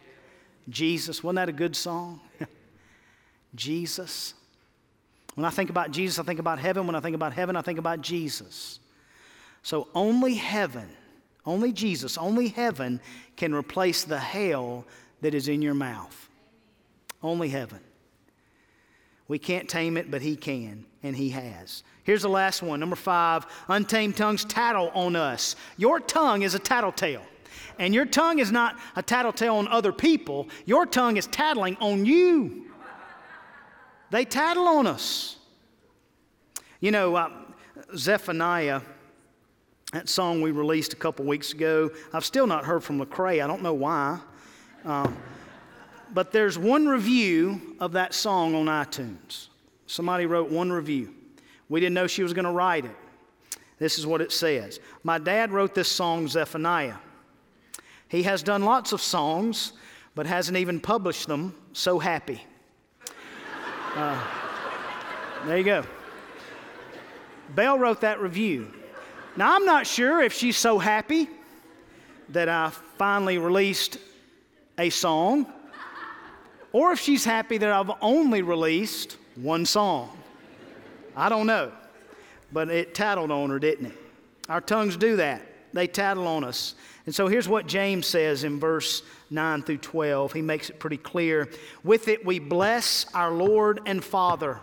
Jesus. 0.68 1.24
Wasn't 1.24 1.36
that 1.36 1.48
a 1.48 1.52
good 1.52 1.74
song? 1.74 2.20
Jesus. 3.54 4.34
When 5.34 5.46
I 5.46 5.50
think 5.50 5.70
about 5.70 5.90
Jesus, 5.90 6.18
I 6.18 6.22
think 6.22 6.38
about 6.38 6.58
heaven. 6.58 6.86
When 6.86 6.94
I 6.94 7.00
think 7.00 7.16
about 7.16 7.32
heaven, 7.32 7.56
I 7.56 7.62
think 7.62 7.78
about 7.78 8.02
Jesus. 8.02 8.80
So 9.62 9.88
only 9.94 10.34
heaven, 10.34 10.88
only 11.46 11.72
Jesus, 11.72 12.18
only 12.18 12.48
heaven 12.48 13.00
can 13.36 13.54
replace 13.54 14.04
the 14.04 14.18
hell 14.18 14.84
that 15.22 15.34
is 15.34 15.48
in 15.48 15.62
your 15.62 15.74
mouth. 15.74 16.28
Only 17.22 17.48
heaven. 17.48 17.80
We 19.28 19.38
can't 19.38 19.68
tame 19.68 19.96
it, 19.96 20.10
but 20.10 20.22
He 20.22 20.36
can, 20.36 20.84
and 21.02 21.16
He 21.16 21.30
has. 21.30 21.82
Here's 22.04 22.22
the 22.22 22.28
last 22.28 22.62
one. 22.62 22.78
Number 22.78 22.96
five 22.96 23.46
untamed 23.68 24.16
tongues 24.16 24.44
tattle 24.44 24.90
on 24.94 25.16
us. 25.16 25.56
Your 25.76 25.98
tongue 25.98 26.42
is 26.42 26.54
a 26.54 26.58
tattletale. 26.58 27.22
And 27.78 27.94
your 27.94 28.06
tongue 28.06 28.38
is 28.38 28.52
not 28.52 28.78
a 28.94 29.02
tattletale 29.02 29.56
on 29.56 29.68
other 29.68 29.92
people, 29.92 30.48
your 30.64 30.86
tongue 30.86 31.16
is 31.16 31.26
tattling 31.26 31.76
on 31.80 32.06
you. 32.06 32.64
They 34.10 34.24
tattle 34.24 34.68
on 34.68 34.86
us. 34.86 35.36
You 36.80 36.90
know, 36.92 37.16
uh, 37.16 37.30
Zephaniah, 37.96 38.80
that 39.92 40.08
song 40.08 40.40
we 40.42 40.52
released 40.52 40.92
a 40.92 40.96
couple 40.96 41.24
weeks 41.24 41.52
ago, 41.52 41.90
I've 42.12 42.24
still 42.24 42.46
not 42.46 42.64
heard 42.64 42.84
from 42.84 43.04
Lecrae. 43.04 43.42
I 43.42 43.46
don't 43.46 43.62
know 43.62 43.74
why. 43.74 44.20
Uh, 44.84 45.10
but 46.12 46.32
there's 46.32 46.58
one 46.58 46.86
review 46.86 47.76
of 47.80 47.92
that 47.92 48.14
song 48.14 48.54
on 48.54 48.66
iTunes. 48.66 49.48
Somebody 49.86 50.26
wrote 50.26 50.50
one 50.50 50.72
review. 50.72 51.14
We 51.68 51.80
didn't 51.80 51.94
know 51.94 52.06
she 52.06 52.22
was 52.22 52.32
going 52.32 52.44
to 52.44 52.50
write 52.50 52.84
it. 52.84 52.96
This 53.78 53.98
is 53.98 54.06
what 54.06 54.20
it 54.20 54.32
says 54.32 54.80
My 55.02 55.18
dad 55.18 55.52
wrote 55.52 55.74
this 55.74 55.88
song, 55.88 56.28
Zephaniah. 56.28 56.96
He 58.08 58.22
has 58.22 58.42
done 58.42 58.64
lots 58.64 58.92
of 58.92 59.00
songs, 59.00 59.72
but 60.14 60.26
hasn't 60.26 60.56
even 60.56 60.80
published 60.80 61.26
them. 61.26 61.54
So 61.72 61.98
happy. 61.98 62.42
Uh, 63.94 64.22
there 65.44 65.58
you 65.58 65.64
go. 65.64 65.84
Belle 67.54 67.78
wrote 67.78 68.00
that 68.02 68.20
review. 68.20 68.72
Now, 69.36 69.54
I'm 69.54 69.64
not 69.64 69.86
sure 69.86 70.22
if 70.22 70.32
she's 70.32 70.56
so 70.56 70.78
happy 70.78 71.28
that 72.30 72.48
I 72.48 72.70
finally 72.98 73.38
released 73.38 73.98
a 74.78 74.90
song, 74.90 75.46
or 76.76 76.92
if 76.92 77.00
she's 77.00 77.24
happy 77.24 77.56
that 77.56 77.70
I've 77.72 77.90
only 78.02 78.42
released 78.42 79.16
one 79.36 79.64
song. 79.64 80.14
I 81.16 81.30
don't 81.30 81.46
know. 81.46 81.72
But 82.52 82.68
it 82.68 82.94
tattled 82.94 83.30
on 83.30 83.48
her, 83.48 83.58
didn't 83.58 83.86
it? 83.86 83.94
Our 84.50 84.60
tongues 84.60 84.98
do 84.98 85.16
that, 85.16 85.40
they 85.72 85.86
tattle 85.86 86.26
on 86.26 86.44
us. 86.44 86.74
And 87.06 87.14
so 87.14 87.28
here's 87.28 87.48
what 87.48 87.66
James 87.66 88.06
says 88.06 88.44
in 88.44 88.60
verse 88.60 89.02
9 89.30 89.62
through 89.62 89.78
12. 89.78 90.34
He 90.34 90.42
makes 90.42 90.68
it 90.68 90.78
pretty 90.78 90.98
clear. 90.98 91.48
With 91.82 92.08
it 92.08 92.26
we 92.26 92.40
bless 92.40 93.06
our 93.14 93.32
Lord 93.32 93.80
and 93.86 94.04
Father, 94.04 94.60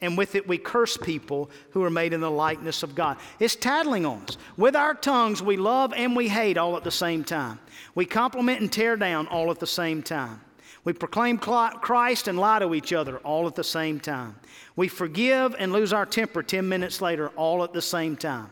and 0.00 0.16
with 0.16 0.34
it 0.34 0.48
we 0.48 0.56
curse 0.56 0.96
people 0.96 1.50
who 1.72 1.84
are 1.84 1.90
made 1.90 2.14
in 2.14 2.22
the 2.22 2.30
likeness 2.30 2.82
of 2.82 2.94
God. 2.94 3.18
It's 3.38 3.54
tattling 3.54 4.06
on 4.06 4.22
us. 4.22 4.38
With 4.56 4.74
our 4.74 4.94
tongues 4.94 5.42
we 5.42 5.58
love 5.58 5.92
and 5.94 6.16
we 6.16 6.28
hate 6.28 6.56
all 6.56 6.74
at 6.78 6.84
the 6.84 6.90
same 6.90 7.22
time. 7.22 7.58
We 7.94 8.06
compliment 8.06 8.62
and 8.62 8.72
tear 8.72 8.96
down 8.96 9.26
all 9.26 9.50
at 9.50 9.58
the 9.58 9.66
same 9.66 10.02
time. 10.02 10.40
We 10.88 10.94
proclaim 10.94 11.36
Christ 11.36 12.28
and 12.28 12.38
lie 12.38 12.60
to 12.60 12.74
each 12.74 12.94
other 12.94 13.18
all 13.18 13.46
at 13.46 13.54
the 13.54 13.62
same 13.62 14.00
time. 14.00 14.36
We 14.74 14.88
forgive 14.88 15.54
and 15.58 15.70
lose 15.70 15.92
our 15.92 16.06
temper 16.06 16.42
10 16.42 16.66
minutes 16.66 17.02
later 17.02 17.28
all 17.36 17.62
at 17.62 17.74
the 17.74 17.82
same 17.82 18.16
time. 18.16 18.50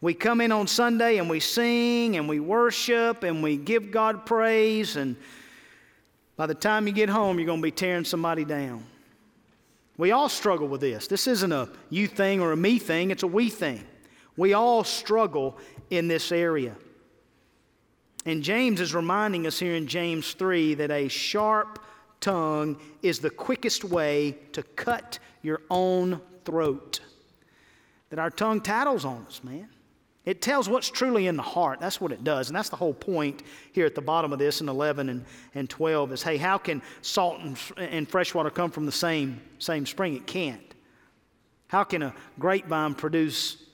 We 0.00 0.12
come 0.12 0.40
in 0.40 0.50
on 0.50 0.66
Sunday 0.66 1.18
and 1.18 1.30
we 1.30 1.38
sing 1.38 2.16
and 2.16 2.28
we 2.28 2.40
worship 2.40 3.22
and 3.22 3.44
we 3.44 3.58
give 3.58 3.92
God 3.92 4.26
praise, 4.26 4.96
and 4.96 5.14
by 6.36 6.46
the 6.46 6.54
time 6.56 6.88
you 6.88 6.92
get 6.92 7.08
home, 7.08 7.38
you're 7.38 7.46
going 7.46 7.60
to 7.60 7.62
be 7.62 7.70
tearing 7.70 8.04
somebody 8.04 8.44
down. 8.44 8.84
We 9.96 10.10
all 10.10 10.28
struggle 10.28 10.66
with 10.66 10.80
this. 10.80 11.06
This 11.06 11.28
isn't 11.28 11.52
a 11.52 11.68
you 11.90 12.08
thing 12.08 12.40
or 12.40 12.50
a 12.50 12.56
me 12.56 12.80
thing, 12.80 13.12
it's 13.12 13.22
a 13.22 13.28
we 13.28 13.50
thing. 13.50 13.84
We 14.36 14.52
all 14.52 14.82
struggle 14.82 15.56
in 15.90 16.08
this 16.08 16.32
area. 16.32 16.74
And 18.24 18.42
James 18.42 18.80
is 18.80 18.94
reminding 18.94 19.46
us 19.46 19.58
here 19.58 19.74
in 19.74 19.86
James 19.86 20.32
3 20.34 20.74
that 20.74 20.90
a 20.90 21.08
sharp 21.08 21.80
tongue 22.20 22.78
is 23.02 23.18
the 23.18 23.30
quickest 23.30 23.84
way 23.84 24.36
to 24.52 24.62
cut 24.62 25.18
your 25.42 25.60
own 25.70 26.20
throat. 26.44 27.00
That 28.10 28.18
our 28.18 28.30
tongue 28.30 28.60
tattles 28.60 29.04
on 29.04 29.26
us, 29.26 29.42
man. 29.42 29.68
It 30.24 30.40
tells 30.40 30.68
what's 30.68 30.88
truly 30.88 31.26
in 31.26 31.36
the 31.36 31.42
heart. 31.42 31.80
That's 31.80 32.00
what 32.00 32.12
it 32.12 32.22
does. 32.22 32.48
And 32.48 32.56
that's 32.56 32.68
the 32.68 32.76
whole 32.76 32.94
point 32.94 33.42
here 33.72 33.86
at 33.86 33.96
the 33.96 34.00
bottom 34.00 34.32
of 34.32 34.38
this 34.38 34.60
in 34.60 34.68
11 34.68 35.08
and, 35.08 35.24
and 35.56 35.68
12 35.68 36.12
is 36.12 36.22
hey, 36.22 36.36
how 36.36 36.58
can 36.58 36.80
salt 37.00 37.40
and, 37.40 37.58
and 37.76 38.08
fresh 38.08 38.32
water 38.32 38.50
come 38.50 38.70
from 38.70 38.86
the 38.86 38.92
same, 38.92 39.40
same 39.58 39.84
spring? 39.84 40.14
It 40.14 40.28
can't. 40.28 40.74
How 41.66 41.82
can 41.82 42.02
a 42.02 42.14
grapevine 42.38 42.94
produce, 42.94 43.64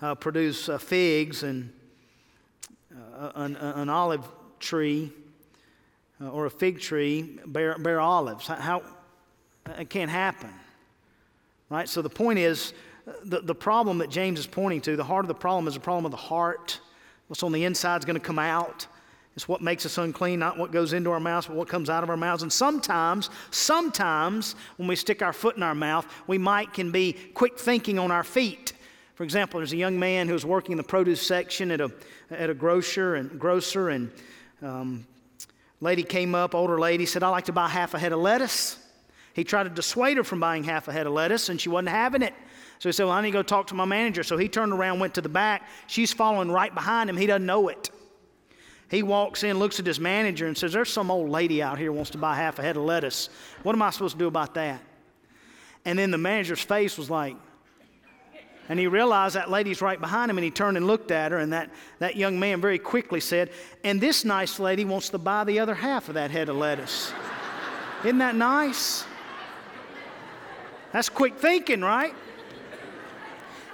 uh, 0.00 0.14
produce 0.14 0.68
uh, 0.68 0.78
figs 0.78 1.42
and 1.42 1.72
an, 3.34 3.56
an, 3.56 3.88
olive 3.88 4.24
tree 4.60 5.12
uh, 6.20 6.28
or 6.30 6.46
a 6.46 6.50
fig 6.50 6.80
tree 6.80 7.38
bear, 7.46 7.78
bear 7.78 8.00
olives? 8.00 8.46
How, 8.46 8.82
it 9.78 9.90
can't 9.90 10.10
happen. 10.10 10.50
Right? 11.68 11.88
So 11.88 12.02
the 12.02 12.10
point 12.10 12.38
is, 12.38 12.72
the, 13.24 13.40
the 13.40 13.54
problem 13.54 13.98
that 13.98 14.10
James 14.10 14.38
is 14.38 14.46
pointing 14.46 14.80
to, 14.82 14.96
the 14.96 15.04
heart 15.04 15.24
of 15.24 15.28
the 15.28 15.34
problem 15.34 15.68
is 15.68 15.74
the 15.74 15.80
problem 15.80 16.04
of 16.04 16.10
the 16.10 16.16
heart. 16.16 16.80
What's 17.28 17.42
on 17.42 17.52
the 17.52 17.64
inside 17.64 17.98
is 17.98 18.04
going 18.04 18.14
to 18.14 18.20
come 18.20 18.38
out. 18.38 18.86
It's 19.34 19.46
what 19.46 19.60
makes 19.60 19.84
us 19.84 19.98
unclean, 19.98 20.38
not 20.38 20.56
what 20.56 20.72
goes 20.72 20.94
into 20.94 21.10
our 21.10 21.20
mouths, 21.20 21.46
but 21.46 21.56
what 21.56 21.68
comes 21.68 21.90
out 21.90 22.02
of 22.02 22.08
our 22.08 22.16
mouths. 22.16 22.42
And 22.42 22.52
sometimes, 22.52 23.28
sometimes 23.50 24.56
when 24.78 24.88
we 24.88 24.96
stick 24.96 25.20
our 25.20 25.34
foot 25.34 25.56
in 25.56 25.62
our 25.62 25.74
mouth, 25.74 26.06
we 26.26 26.38
might 26.38 26.72
can 26.72 26.90
be 26.90 27.12
quick 27.34 27.58
thinking 27.58 27.98
on 27.98 28.10
our 28.10 28.24
feet. 28.24 28.72
For 29.16 29.24
example, 29.24 29.60
there's 29.60 29.72
a 29.72 29.78
young 29.78 29.98
man 29.98 30.26
who 30.26 30.34
was 30.34 30.44
working 30.44 30.72
in 30.72 30.76
the 30.76 30.84
produce 30.84 31.26
section 31.26 31.70
at 31.70 31.80
a, 31.80 31.90
at 32.30 32.50
a 32.50 32.54
grocer 32.54 33.14
and 33.14 33.40
grocer, 33.40 33.88
and 33.88 34.10
um, 34.60 35.06
lady 35.80 36.02
came 36.02 36.34
up, 36.34 36.54
older 36.54 36.78
lady, 36.78 37.06
said, 37.06 37.22
I'd 37.22 37.30
like 37.30 37.46
to 37.46 37.52
buy 37.52 37.66
half 37.66 37.94
a 37.94 37.98
head 37.98 38.12
of 38.12 38.20
lettuce. 38.20 38.78
He 39.32 39.42
tried 39.42 39.64
to 39.64 39.70
dissuade 39.70 40.18
her 40.18 40.24
from 40.24 40.38
buying 40.38 40.64
half 40.64 40.86
a 40.88 40.92
head 40.92 41.06
of 41.06 41.14
lettuce, 41.14 41.48
and 41.48 41.58
she 41.58 41.70
wasn't 41.70 41.88
having 41.88 42.20
it. 42.20 42.34
So 42.78 42.90
he 42.90 42.92
said, 42.92 43.04
Well, 43.04 43.14
I 43.14 43.22
need 43.22 43.30
to 43.30 43.38
go 43.38 43.42
talk 43.42 43.68
to 43.68 43.74
my 43.74 43.86
manager. 43.86 44.22
So 44.22 44.36
he 44.36 44.48
turned 44.48 44.72
around, 44.72 44.98
went 44.98 45.14
to 45.14 45.22
the 45.22 45.30
back. 45.30 45.66
She's 45.86 46.12
following 46.12 46.50
right 46.50 46.74
behind 46.74 47.08
him. 47.08 47.16
He 47.16 47.26
doesn't 47.26 47.46
know 47.46 47.68
it. 47.68 47.90
He 48.90 49.02
walks 49.02 49.44
in, 49.44 49.58
looks 49.58 49.80
at 49.80 49.86
his 49.86 49.98
manager, 49.98 50.46
and 50.46 50.56
says, 50.58 50.74
There's 50.74 50.92
some 50.92 51.10
old 51.10 51.30
lady 51.30 51.62
out 51.62 51.78
here 51.78 51.90
wants 51.90 52.10
to 52.10 52.18
buy 52.18 52.36
half 52.36 52.58
a 52.58 52.62
head 52.62 52.76
of 52.76 52.82
lettuce. 52.82 53.30
What 53.62 53.74
am 53.74 53.80
I 53.80 53.88
supposed 53.88 54.12
to 54.12 54.18
do 54.18 54.26
about 54.26 54.52
that? 54.54 54.82
And 55.86 55.98
then 55.98 56.10
the 56.10 56.18
manager's 56.18 56.60
face 56.60 56.98
was 56.98 57.08
like, 57.08 57.36
and 58.68 58.78
he 58.78 58.86
realized 58.86 59.36
that 59.36 59.50
lady's 59.50 59.80
right 59.80 60.00
behind 60.00 60.30
him, 60.30 60.38
and 60.38 60.44
he 60.44 60.50
turned 60.50 60.76
and 60.76 60.86
looked 60.86 61.10
at 61.10 61.32
her, 61.32 61.38
and 61.38 61.52
that, 61.52 61.70
that 61.98 62.16
young 62.16 62.38
man 62.38 62.60
very 62.60 62.78
quickly 62.78 63.20
said, 63.20 63.50
And 63.84 64.00
this 64.00 64.24
nice 64.24 64.58
lady 64.58 64.84
wants 64.84 65.10
to 65.10 65.18
buy 65.18 65.44
the 65.44 65.60
other 65.60 65.74
half 65.74 66.08
of 66.08 66.14
that 66.14 66.30
head 66.30 66.48
of 66.48 66.56
lettuce. 66.56 67.12
Isn't 68.04 68.18
that 68.18 68.34
nice? 68.34 69.04
That's 70.92 71.08
quick 71.08 71.38
thinking, 71.38 71.82
right? 71.82 72.14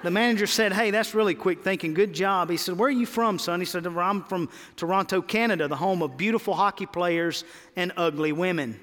the 0.03 0.11
manager 0.11 0.47
said, 0.47 0.73
Hey, 0.73 0.91
that's 0.91 1.15
really 1.15 1.35
quick 1.35 1.63
thinking. 1.63 1.95
Good 1.95 2.13
job. 2.13 2.51
He 2.51 2.57
said, 2.57 2.77
Where 2.77 2.89
are 2.89 2.91
you 2.91 3.07
from, 3.07 3.39
son? 3.39 3.61
He 3.61 3.67
said, 3.67 3.87
I'm 3.87 4.25
from 4.25 4.49
Toronto, 4.77 5.23
Canada, 5.23 5.69
the 5.69 5.77
home 5.77 6.03
of 6.03 6.17
beautiful 6.17 6.55
hockey 6.55 6.87
players 6.87 7.45
and 7.77 7.93
ugly 7.97 8.33
women. 8.33 8.79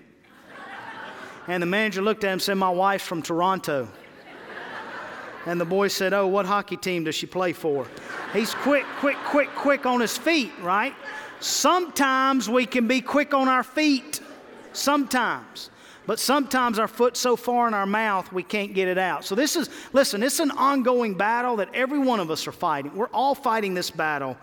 and 1.48 1.62
the 1.62 1.68
manager 1.68 2.02
looked 2.02 2.24
at 2.24 2.28
him 2.28 2.34
and 2.34 2.42
said, 2.42 2.56
My 2.56 2.70
wife's 2.70 3.06
from 3.06 3.22
Toronto. 3.22 3.90
And 5.46 5.60
the 5.60 5.66
boy 5.66 5.88
said, 5.88 6.14
Oh, 6.14 6.28
what 6.28 6.46
hockey 6.46 6.78
team 6.78 7.06
does 7.06 7.16
she 7.16 7.26
play 7.26 7.54
for? 7.54 7.88
He's 8.34 8.54
quick, 8.54 8.86
quick, 9.00 9.18
quick, 9.26 9.50
quick 9.56 9.86
on 9.86 10.02
his 10.02 10.18
feet, 10.18 10.52
right? 10.62 10.94
Sometimes 11.40 12.50
we 12.50 12.66
can 12.66 12.88
be 12.88 13.02
quick 13.02 13.34
on 13.34 13.48
our 13.48 13.64
feet. 13.64 14.22
Sometimes. 14.74 15.70
But 16.06 16.20
sometimes 16.20 16.80
our 16.80 16.88
foot's 16.88 17.20
so 17.20 17.36
far 17.36 17.68
in 17.68 17.74
our 17.74 17.86
mouth 17.86 18.32
we 18.34 18.44
can't 18.44 18.74
get 18.74 18.88
it 18.88 18.98
out. 18.98 19.24
So 19.26 19.36
this 19.36 19.56
is, 19.56 19.70
listen, 19.94 20.24
it's 20.24 20.40
an 20.40 20.52
ongoing 20.52 21.14
battle 21.14 21.58
that 21.58 21.70
every 21.74 22.00
one 22.00 22.20
of 22.20 22.32
us 22.32 22.48
are 22.48 22.52
fighting. 22.52 22.96
We're 22.96 23.10
all 23.14 23.36
fighting 23.36 23.74
this 23.74 23.92
battle 23.92 24.36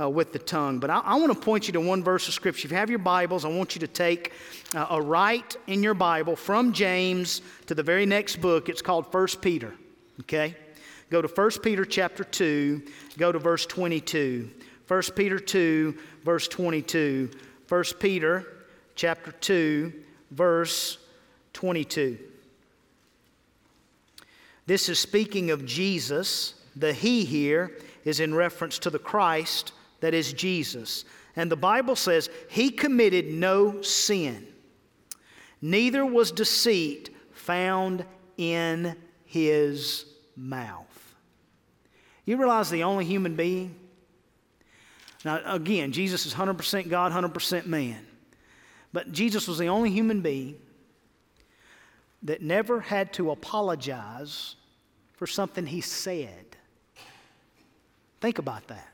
uh, 0.00 0.08
with 0.08 0.32
the 0.32 0.38
tongue. 0.38 0.78
But 0.78 0.90
I, 0.90 1.00
I 1.00 1.14
want 1.16 1.32
to 1.32 1.38
point 1.38 1.66
you 1.66 1.72
to 1.74 1.80
one 1.80 2.02
verse 2.02 2.26
of 2.26 2.34
Scripture. 2.34 2.66
If 2.66 2.72
you 2.72 2.78
have 2.78 2.90
your 2.90 2.98
Bibles, 2.98 3.44
I 3.44 3.48
want 3.48 3.74
you 3.74 3.80
to 3.80 3.86
take 3.86 4.32
uh, 4.74 4.86
a 4.90 5.00
right 5.00 5.56
in 5.66 5.82
your 5.82 5.94
Bible 5.94 6.36
from 6.36 6.72
James 6.72 7.42
to 7.66 7.74
the 7.74 7.82
very 7.82 8.06
next 8.06 8.40
book. 8.40 8.68
It's 8.68 8.82
called 8.82 9.12
1 9.12 9.26
Peter. 9.40 9.74
Okay? 10.20 10.54
Go 11.10 11.22
to 11.22 11.28
1 11.28 11.50
Peter 11.62 11.84
chapter 11.84 12.24
2, 12.24 12.82
go 13.18 13.30
to 13.32 13.38
verse 13.38 13.66
22. 13.66 14.50
1 14.86 15.02
Peter 15.14 15.38
2, 15.38 15.96
verse 16.24 16.48
22. 16.48 17.30
1 17.68 17.84
Peter 18.00 18.46
chapter 18.94 19.32
2, 19.32 19.92
verse 20.30 20.98
22. 21.52 22.18
This 24.66 24.88
is 24.88 24.98
speaking 24.98 25.50
of 25.50 25.64
Jesus. 25.64 26.54
The 26.76 26.92
He 26.92 27.24
here 27.24 27.78
is 28.04 28.20
in 28.20 28.34
reference 28.34 28.78
to 28.80 28.90
the 28.90 28.98
Christ 28.98 29.72
that 30.00 30.14
is 30.14 30.32
Jesus. 30.32 31.04
And 31.36 31.50
the 31.50 31.56
Bible 31.56 31.96
says, 31.96 32.28
He 32.48 32.70
committed 32.70 33.32
no 33.32 33.80
sin, 33.82 34.46
neither 35.62 36.04
was 36.04 36.32
deceit 36.32 37.14
found 37.32 38.04
in 38.36 38.96
His 39.34 40.04
mouth. 40.36 41.14
You 42.24 42.36
realize 42.36 42.70
the 42.70 42.84
only 42.84 43.04
human 43.04 43.34
being? 43.34 43.74
Now, 45.24 45.40
again, 45.44 45.90
Jesus 45.90 46.24
is 46.24 46.32
100% 46.32 46.88
God, 46.88 47.10
100% 47.10 47.66
man. 47.66 48.06
But 48.92 49.10
Jesus 49.10 49.48
was 49.48 49.58
the 49.58 49.66
only 49.66 49.90
human 49.90 50.20
being 50.20 50.54
that 52.22 52.42
never 52.42 52.78
had 52.78 53.12
to 53.14 53.32
apologize 53.32 54.54
for 55.14 55.26
something 55.26 55.66
he 55.66 55.80
said. 55.80 56.56
Think 58.20 58.38
about 58.38 58.68
that. 58.68 58.88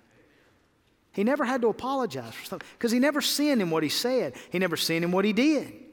He 1.13 1.23
never 1.23 1.45
had 1.45 1.61
to 1.61 1.69
apologize 1.69 2.33
for 2.33 2.47
something 2.47 2.69
because 2.79 2.93
he 2.93 2.99
never 2.99 3.21
sinned 3.21 3.61
in 3.61 3.69
what 3.69 3.83
he 3.83 3.91
said, 3.91 4.33
he 4.49 4.59
never 4.59 4.79
sinned 4.79 5.05
in 5.05 5.13
what 5.13 5.27
he 5.27 5.35
did. 5.35 5.90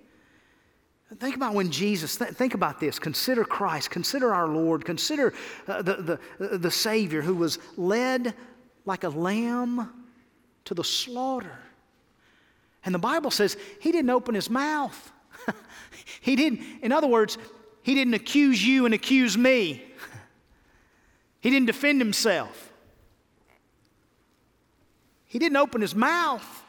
Think 1.16 1.36
about 1.36 1.54
when 1.54 1.72
Jesus, 1.72 2.18
th- 2.18 2.32
think 2.32 2.54
about 2.54 2.80
this. 2.80 3.00
Consider 3.00 3.46
Christ, 3.46 3.90
consider 3.90 4.34
our 4.34 4.48
Lord, 4.48 4.84
consider 4.84 5.34
uh, 5.68 5.82
the, 5.82 6.20
the, 6.38 6.58
the 6.58 6.72
Savior 6.72 7.22
who 7.22 7.36
was 7.36 7.60
led 7.78 8.34
like 8.86 9.06
a 9.06 9.10
lamb 9.10 9.90
to 10.66 10.74
the 10.74 10.84
slaughter. 10.84 11.60
And 12.84 12.94
the 12.94 13.00
Bible 13.00 13.32
says 13.32 13.56
he 13.80 13.92
didn't 13.92 14.10
open 14.10 14.36
his 14.36 14.50
mouth. 14.50 15.12
he 16.22 16.36
didn't, 16.36 16.62
in 16.82 16.92
other 16.92 17.08
words, 17.08 17.38
he 17.84 17.96
didn't 17.96 18.14
accuse 18.14 18.66
you 18.66 18.86
and 18.86 18.94
accuse 18.94 19.38
me. 19.38 19.86
he 21.40 21.50
didn't 21.50 21.68
defend 21.68 22.02
himself. 22.02 22.74
He 25.26 25.40
didn't 25.40 25.58
open 25.58 25.80
his 25.80 25.96
mouth. 25.96 26.64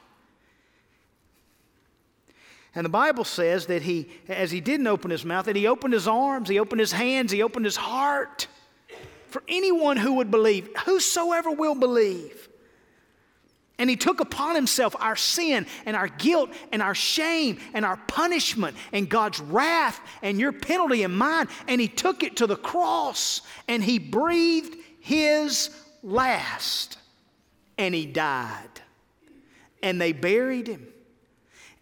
And 2.79 2.85
the 2.85 2.91
Bible 2.91 3.25
says 3.25 3.67
that 3.67 3.83
he, 3.83 4.09
as 4.29 4.53
he 4.53 4.61
didn't 4.61 4.87
open 4.87 5.11
his 5.11 5.25
mouth, 5.25 5.47
that 5.47 5.57
he 5.57 5.67
opened 5.67 5.95
his 5.95 6.07
arms, 6.07 6.49
he 6.49 6.61
opened 6.61 6.79
his 6.79 6.93
hands, 6.93 7.33
he 7.33 7.43
opened 7.43 7.65
his 7.65 7.75
heart 7.75 8.47
for 9.27 9.43
anyone 9.49 9.97
who 9.97 10.13
would 10.13 10.31
believe, 10.31 10.69
whosoever 10.85 11.51
will 11.51 11.75
believe. 11.75 12.49
And 13.81 13.91
he 13.91 13.97
took 13.97 14.21
upon 14.21 14.55
himself 14.55 14.95
our 15.01 15.17
sin 15.17 15.67
and 15.87 15.97
our 15.97 16.07
guilt 16.07 16.51
and 16.71 16.81
our 16.81 16.95
shame 16.95 17.59
and 17.75 17.85
our 17.85 17.97
punishment 17.97 18.77
and 18.93 19.09
God's 19.09 19.41
wrath 19.41 20.01
and 20.23 20.39
your 20.39 20.53
penalty 20.53 21.03
and 21.03 21.19
mine. 21.19 21.49
And 21.67 21.81
he 21.81 21.89
took 21.89 22.23
it 22.23 22.37
to 22.37 22.47
the 22.47 22.55
cross 22.55 23.43
and 23.67 23.83
he 23.83 23.99
breathed 23.99 24.77
his 25.01 25.71
last 26.05 26.97
and 27.77 27.93
he 27.93 28.07
died. 28.07 28.71
And 29.83 30.01
they 30.01 30.13
buried 30.13 30.69
him 30.69 30.87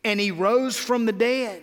and 0.06 0.20
he 0.20 0.30
rose 0.30 0.76
from 0.76 1.04
the 1.04 1.12
dead. 1.12 1.60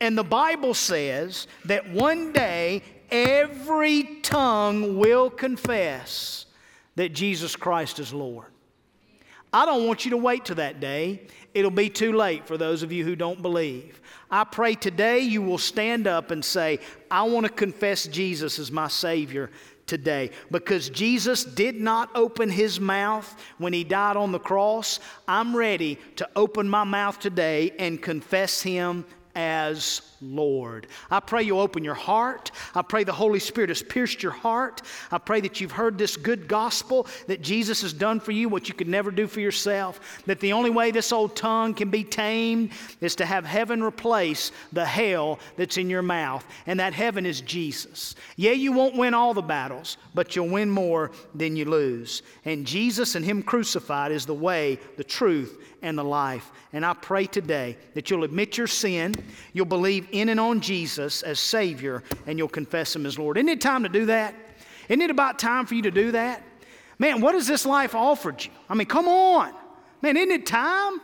And 0.00 0.18
the 0.18 0.24
Bible 0.24 0.74
says 0.74 1.46
that 1.66 1.88
one 1.88 2.32
day 2.32 2.82
every 3.08 4.18
tongue 4.22 4.98
will 4.98 5.30
confess 5.30 6.46
that 6.96 7.10
Jesus 7.10 7.54
Christ 7.54 8.00
is 8.00 8.12
Lord. 8.12 8.46
I 9.52 9.64
don't 9.64 9.86
want 9.86 10.04
you 10.04 10.10
to 10.10 10.16
wait 10.16 10.46
to 10.46 10.56
that 10.56 10.80
day. 10.80 11.28
It'll 11.54 11.70
be 11.70 11.88
too 11.88 12.12
late 12.14 12.48
for 12.48 12.58
those 12.58 12.82
of 12.82 12.90
you 12.90 13.04
who 13.04 13.14
don't 13.14 13.40
believe. 13.40 14.00
I 14.28 14.42
pray 14.42 14.74
today 14.74 15.20
you 15.20 15.40
will 15.40 15.58
stand 15.58 16.08
up 16.08 16.32
and 16.32 16.44
say, 16.44 16.80
I 17.12 17.22
want 17.22 17.46
to 17.46 17.52
confess 17.52 18.08
Jesus 18.08 18.58
as 18.58 18.72
my 18.72 18.88
Savior 18.88 19.50
today. 19.92 20.30
Because 20.50 20.88
Jesus 20.88 21.44
did 21.44 21.78
not 21.78 22.08
open 22.14 22.48
his 22.48 22.80
mouth 22.80 23.38
when 23.58 23.74
he 23.74 23.84
died 23.84 24.16
on 24.16 24.32
the 24.32 24.38
cross, 24.38 25.00
I'm 25.28 25.54
ready 25.54 25.98
to 26.16 26.26
open 26.34 26.66
my 26.66 26.84
mouth 26.84 27.18
today 27.18 27.72
and 27.78 28.00
confess 28.00 28.62
him 28.62 29.04
as 29.34 30.00
Lord. 30.22 30.86
I 31.10 31.20
pray 31.20 31.42
you'll 31.42 31.60
open 31.60 31.84
your 31.84 31.94
heart. 31.94 32.50
I 32.74 32.82
pray 32.82 33.04
the 33.04 33.12
Holy 33.12 33.40
Spirit 33.40 33.70
has 33.70 33.82
pierced 33.82 34.22
your 34.22 34.32
heart. 34.32 34.82
I 35.10 35.18
pray 35.18 35.40
that 35.40 35.60
you've 35.60 35.72
heard 35.72 35.98
this 35.98 36.16
good 36.16 36.48
gospel 36.48 37.06
that 37.26 37.42
Jesus 37.42 37.82
has 37.82 37.92
done 37.92 38.20
for 38.20 38.32
you 38.32 38.48
what 38.48 38.68
you 38.68 38.74
could 38.74 38.88
never 38.88 39.10
do 39.10 39.26
for 39.26 39.40
yourself. 39.40 40.22
That 40.26 40.40
the 40.40 40.52
only 40.52 40.70
way 40.70 40.90
this 40.90 41.12
old 41.12 41.34
tongue 41.34 41.74
can 41.74 41.90
be 41.90 42.04
tamed 42.04 42.70
is 43.00 43.16
to 43.16 43.26
have 43.26 43.44
heaven 43.44 43.82
replace 43.82 44.52
the 44.72 44.84
hell 44.84 45.38
that's 45.56 45.76
in 45.76 45.90
your 45.90 46.02
mouth. 46.02 46.44
And 46.66 46.78
that 46.80 46.94
heaven 46.94 47.26
is 47.26 47.40
Jesus. 47.40 48.14
Yeah, 48.36 48.52
you 48.52 48.72
won't 48.72 48.96
win 48.96 49.14
all 49.14 49.34
the 49.34 49.42
battles, 49.42 49.96
but 50.14 50.36
you'll 50.36 50.48
win 50.48 50.70
more 50.70 51.10
than 51.34 51.56
you 51.56 51.64
lose. 51.64 52.22
And 52.44 52.66
Jesus 52.66 53.14
and 53.14 53.24
Him 53.24 53.42
crucified 53.42 54.12
is 54.12 54.26
the 54.26 54.34
way, 54.34 54.78
the 54.96 55.04
truth, 55.04 55.58
and 55.82 55.98
the 55.98 56.04
life. 56.04 56.50
And 56.72 56.86
I 56.86 56.94
pray 56.94 57.26
today 57.26 57.76
that 57.94 58.08
you'll 58.08 58.24
admit 58.24 58.56
your 58.56 58.66
sin, 58.66 59.14
you'll 59.52 59.66
believe 59.66 60.08
in 60.12 60.28
and 60.28 60.38
on 60.38 60.60
Jesus 60.60 61.22
as 61.22 61.40
Savior, 61.40 62.02
and 62.26 62.38
you'll 62.38 62.48
confess 62.48 62.94
Him 62.94 63.06
as 63.06 63.18
Lord. 63.18 63.36
Isn't 63.36 63.48
it 63.48 63.60
time 63.60 63.82
to 63.82 63.88
do 63.88 64.06
that? 64.06 64.34
Isn't 64.88 65.02
it 65.02 65.10
about 65.10 65.38
time 65.38 65.66
for 65.66 65.74
you 65.74 65.82
to 65.82 65.90
do 65.90 66.12
that? 66.12 66.42
Man, 66.98 67.20
what 67.20 67.34
has 67.34 67.46
this 67.46 67.66
life 67.66 67.94
offered 67.94 68.44
you? 68.44 68.50
I 68.68 68.74
mean, 68.74 68.86
come 68.86 69.08
on. 69.08 69.52
Man, 70.02 70.16
isn't 70.16 70.30
it 70.30 70.46
time 70.46 71.00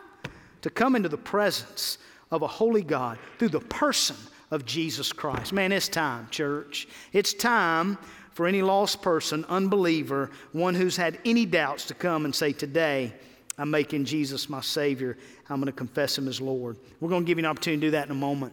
to 0.62 0.70
come 0.70 0.96
into 0.96 1.08
the 1.08 1.18
presence 1.18 1.98
of 2.30 2.42
a 2.42 2.46
holy 2.46 2.82
God 2.82 3.18
through 3.38 3.48
the 3.48 3.60
person 3.60 4.16
of 4.50 4.64
Jesus 4.64 5.12
Christ? 5.12 5.52
Man, 5.52 5.72
it's 5.72 5.88
time, 5.88 6.28
church. 6.30 6.88
It's 7.12 7.32
time 7.32 7.98
for 8.32 8.46
any 8.46 8.62
lost 8.62 9.02
person, 9.02 9.44
unbeliever, 9.48 10.30
one 10.52 10.74
who's 10.74 10.96
had 10.96 11.18
any 11.24 11.44
doubts 11.44 11.86
to 11.86 11.94
come 11.94 12.24
and 12.24 12.34
say, 12.34 12.52
Today, 12.52 13.12
I'm 13.58 13.70
making 13.70 14.04
Jesus 14.04 14.48
my 14.48 14.60
Savior. 14.60 15.18
I'm 15.50 15.56
going 15.56 15.66
to 15.66 15.72
confess 15.72 16.16
Him 16.16 16.28
as 16.28 16.40
Lord. 16.40 16.76
We're 17.00 17.08
going 17.08 17.24
to 17.24 17.26
give 17.26 17.38
you 17.38 17.44
an 17.44 17.50
opportunity 17.50 17.80
to 17.80 17.86
do 17.88 17.90
that 17.92 18.06
in 18.06 18.12
a 18.12 18.14
moment. 18.14 18.52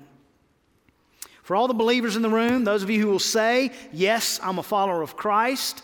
For 1.45 1.55
all 1.55 1.67
the 1.67 1.75
believers 1.75 2.15
in 2.15 2.23
the 2.23 2.29
room, 2.29 2.63
those 2.63 2.81
of 2.81 2.89
you 2.89 2.99
who 2.99 3.05
will 3.05 3.19
say, 3.19 3.69
Yes, 3.93 4.39
I'm 4.41 4.57
a 4.57 4.63
follower 4.63 5.03
of 5.03 5.15
Christ. 5.15 5.83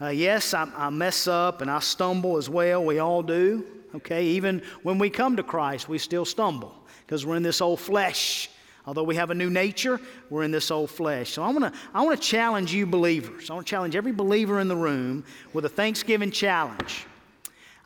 Uh, 0.00 0.08
yes, 0.08 0.54
I, 0.54 0.66
I 0.74 0.88
mess 0.88 1.26
up 1.26 1.60
and 1.60 1.70
I 1.70 1.80
stumble 1.80 2.38
as 2.38 2.48
well. 2.48 2.82
We 2.82 2.98
all 2.98 3.22
do. 3.22 3.62
Okay, 3.94 4.24
even 4.24 4.62
when 4.82 4.98
we 4.98 5.10
come 5.10 5.36
to 5.36 5.42
Christ, 5.42 5.86
we 5.86 5.98
still 5.98 6.24
stumble 6.24 6.74
because 7.04 7.26
we're 7.26 7.36
in 7.36 7.42
this 7.42 7.60
old 7.60 7.78
flesh. 7.78 8.48
Although 8.86 9.02
we 9.02 9.14
have 9.16 9.28
a 9.28 9.34
new 9.34 9.50
nature, 9.50 10.00
we're 10.30 10.44
in 10.44 10.50
this 10.50 10.70
old 10.70 10.88
flesh. 10.88 11.30
So 11.30 11.42
I 11.42 11.50
want 11.50 11.74
to 11.74 11.80
I 11.92 12.00
want 12.00 12.18
to 12.18 12.26
challenge 12.26 12.72
you 12.72 12.86
believers. 12.86 13.50
I 13.50 13.52
want 13.52 13.66
to 13.66 13.70
challenge 13.70 13.94
every 13.94 14.12
believer 14.12 14.60
in 14.60 14.68
the 14.68 14.76
room 14.76 15.24
with 15.52 15.66
a 15.66 15.68
Thanksgiving 15.68 16.30
challenge. 16.30 17.04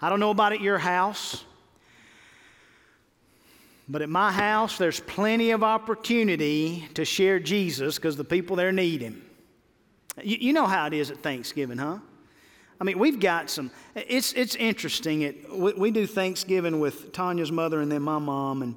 I 0.00 0.10
don't 0.10 0.20
know 0.20 0.30
about 0.30 0.52
at 0.52 0.60
your 0.60 0.78
house, 0.78 1.44
but 3.88 4.02
at 4.02 4.08
my 4.08 4.32
house, 4.32 4.78
there's 4.78 5.00
plenty 5.00 5.52
of 5.52 5.62
opportunity 5.62 6.88
to 6.94 7.04
share 7.04 7.38
Jesus 7.38 7.96
because 7.96 8.16
the 8.16 8.24
people 8.24 8.56
there 8.56 8.72
need 8.72 9.00
him. 9.00 9.22
You, 10.22 10.38
you, 10.40 10.52
know 10.52 10.66
how 10.66 10.86
it 10.86 10.92
is 10.92 11.10
at 11.10 11.18
Thanksgiving, 11.18 11.78
huh? 11.78 11.98
I 12.80 12.84
mean, 12.84 12.98
we've 12.98 13.20
got 13.20 13.48
some. 13.48 13.70
It's, 13.94 14.32
it's 14.32 14.56
interesting. 14.56 15.22
It, 15.22 15.52
we, 15.52 15.72
we 15.74 15.90
do 15.90 16.06
Thanksgiving 16.06 16.80
with 16.80 17.12
Tanya's 17.12 17.52
mother 17.52 17.80
and 17.80 17.90
then 17.90 18.02
my 18.02 18.18
mom. 18.18 18.62
And 18.62 18.76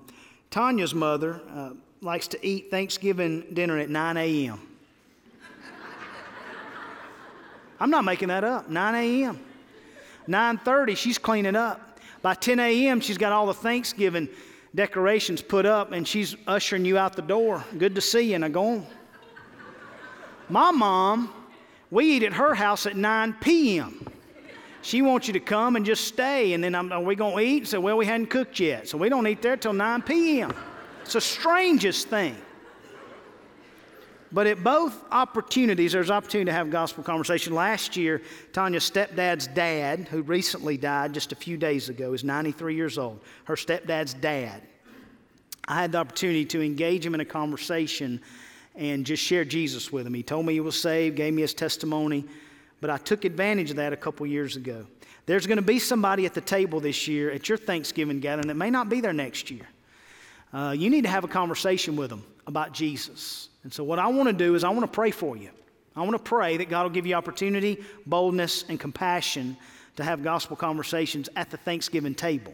Tanya's 0.51 0.93
mother 0.93 1.41
uh, 1.49 1.71
likes 2.01 2.27
to 2.29 2.45
eat 2.45 2.69
Thanksgiving 2.69 3.45
dinner 3.53 3.77
at 3.77 3.89
9 3.89 4.17
a.m. 4.17 4.59
I'm 7.79 7.89
not 7.89 8.05
making 8.05 8.27
that 8.27 8.43
up. 8.43 8.69
9 8.69 8.95
a.m. 8.95 9.39
9:30, 10.27 10.95
she's 10.95 11.17
cleaning 11.17 11.55
up. 11.55 11.99
By 12.21 12.35
10 12.35 12.59
a.m., 12.59 12.99
she's 12.99 13.17
got 13.17 13.31
all 13.31 13.47
the 13.47 13.53
Thanksgiving 13.53 14.29
decorations 14.75 15.41
put 15.41 15.65
up, 15.65 15.91
and 15.91 16.07
she's 16.07 16.35
ushering 16.47 16.85
you 16.85 16.97
out 16.97 17.15
the 17.15 17.21
door. 17.21 17.63
Good 17.77 17.95
to 17.95 18.01
see 18.01 18.21
you. 18.21 18.35
And 18.35 18.45
I 18.45 18.49
go 18.49 18.67
on. 18.67 18.87
My 20.49 20.71
mom, 20.71 21.33
we 21.91 22.05
eat 22.15 22.23
at 22.23 22.33
her 22.33 22.53
house 22.55 22.85
at 22.85 22.95
9 22.95 23.35
p.m. 23.41 24.07
She 24.81 25.01
wants 25.01 25.27
you 25.27 25.33
to 25.33 25.39
come 25.39 25.75
and 25.75 25.85
just 25.85 26.05
stay, 26.05 26.53
and 26.53 26.63
then 26.63 26.73
I'm, 26.73 26.91
are 26.91 27.01
we 27.01 27.15
going 27.15 27.35
to 27.35 27.43
eat? 27.43 27.67
So, 27.67 27.79
well, 27.79 27.97
we 27.97 28.05
hadn't 28.05 28.27
cooked 28.27 28.59
yet, 28.59 28.87
so 28.87 28.97
we 28.97 29.09
don't 29.09 29.27
eat 29.27 29.41
there 29.41 29.57
till 29.57 29.73
9 29.73 30.01
p.m. 30.03 30.53
It's 31.01 31.13
the 31.13 31.21
strangest 31.21 32.07
thing. 32.07 32.35
But 34.31 34.45
at 34.45 34.63
both 34.63 35.03
opportunities, 35.11 35.93
there's 35.93 36.11
opportunity 36.11 36.49
to 36.49 36.53
have 36.53 36.69
gospel 36.69 37.03
conversation. 37.03 37.55
Last 37.55 37.97
year, 37.97 38.21
Tanya's 38.53 38.89
stepdad's 38.89 39.47
dad, 39.47 40.07
who 40.07 40.21
recently 40.21 40.77
died 40.77 41.13
just 41.13 41.31
a 41.31 41.35
few 41.35 41.57
days 41.57 41.89
ago, 41.89 42.13
is 42.13 42.23
93 42.23 42.75
years 42.75 42.97
old. 42.97 43.21
Her 43.45 43.55
stepdad's 43.55 44.13
dad. 44.13 44.61
I 45.67 45.75
had 45.75 45.91
the 45.91 45.97
opportunity 45.97 46.45
to 46.45 46.61
engage 46.61 47.05
him 47.05 47.15
in 47.15 47.21
a 47.21 47.25
conversation 47.25 48.21
and 48.75 49.05
just 49.05 49.23
share 49.23 49.45
Jesus 49.45 49.91
with 49.91 50.05
him. 50.05 50.13
He 50.13 50.23
told 50.23 50.45
me 50.45 50.53
he 50.53 50.59
was 50.59 50.79
saved, 50.79 51.15
gave 51.15 51.33
me 51.33 51.41
his 51.41 51.53
testimony, 51.53 52.25
but 52.81 52.89
I 52.89 52.97
took 52.97 53.25
advantage 53.25 53.71
of 53.71 53.75
that 53.77 53.93
a 53.93 53.97
couple 53.97 54.25
years 54.25 54.55
ago. 54.55 54.85
There's 55.25 55.45
going 55.45 55.57
to 55.57 55.63
be 55.63 55.79
somebody 55.79 56.25
at 56.25 56.33
the 56.33 56.41
table 56.41 56.79
this 56.79 57.07
year 57.07 57.29
at 57.31 57.49
your 57.49 57.57
Thanksgiving 57.57 58.19
gathering 58.19 58.47
that 58.47 58.55
may 58.55 58.69
not 58.69 58.89
be 58.89 59.01
there 59.01 59.13
next 59.13 59.51
year. 59.51 59.67
Uh, 60.51 60.73
you 60.75 60.89
need 60.89 61.03
to 61.03 61.09
have 61.09 61.23
a 61.23 61.27
conversation 61.27 61.95
with 61.95 62.09
them 62.09 62.23
about 62.47 62.73
Jesus. 62.73 63.48
And 63.63 63.73
so, 63.73 63.83
what 63.83 63.99
I 63.99 64.07
want 64.07 64.27
to 64.29 64.33
do 64.33 64.55
is, 64.55 64.63
I 64.63 64.69
want 64.69 64.81
to 64.81 64.87
pray 64.87 65.11
for 65.11 65.35
you. 65.35 65.49
I 65.95 66.01
want 66.01 66.13
to 66.13 66.19
pray 66.19 66.57
that 66.57 66.69
God 66.69 66.83
will 66.83 66.91
give 66.91 67.05
you 67.05 67.15
opportunity, 67.15 67.83
boldness, 68.05 68.63
and 68.69 68.79
compassion 68.79 69.57
to 69.97 70.03
have 70.03 70.23
gospel 70.23 70.55
conversations 70.55 71.27
at 71.35 71.49
the 71.49 71.57
Thanksgiving 71.57 72.15
table. 72.15 72.53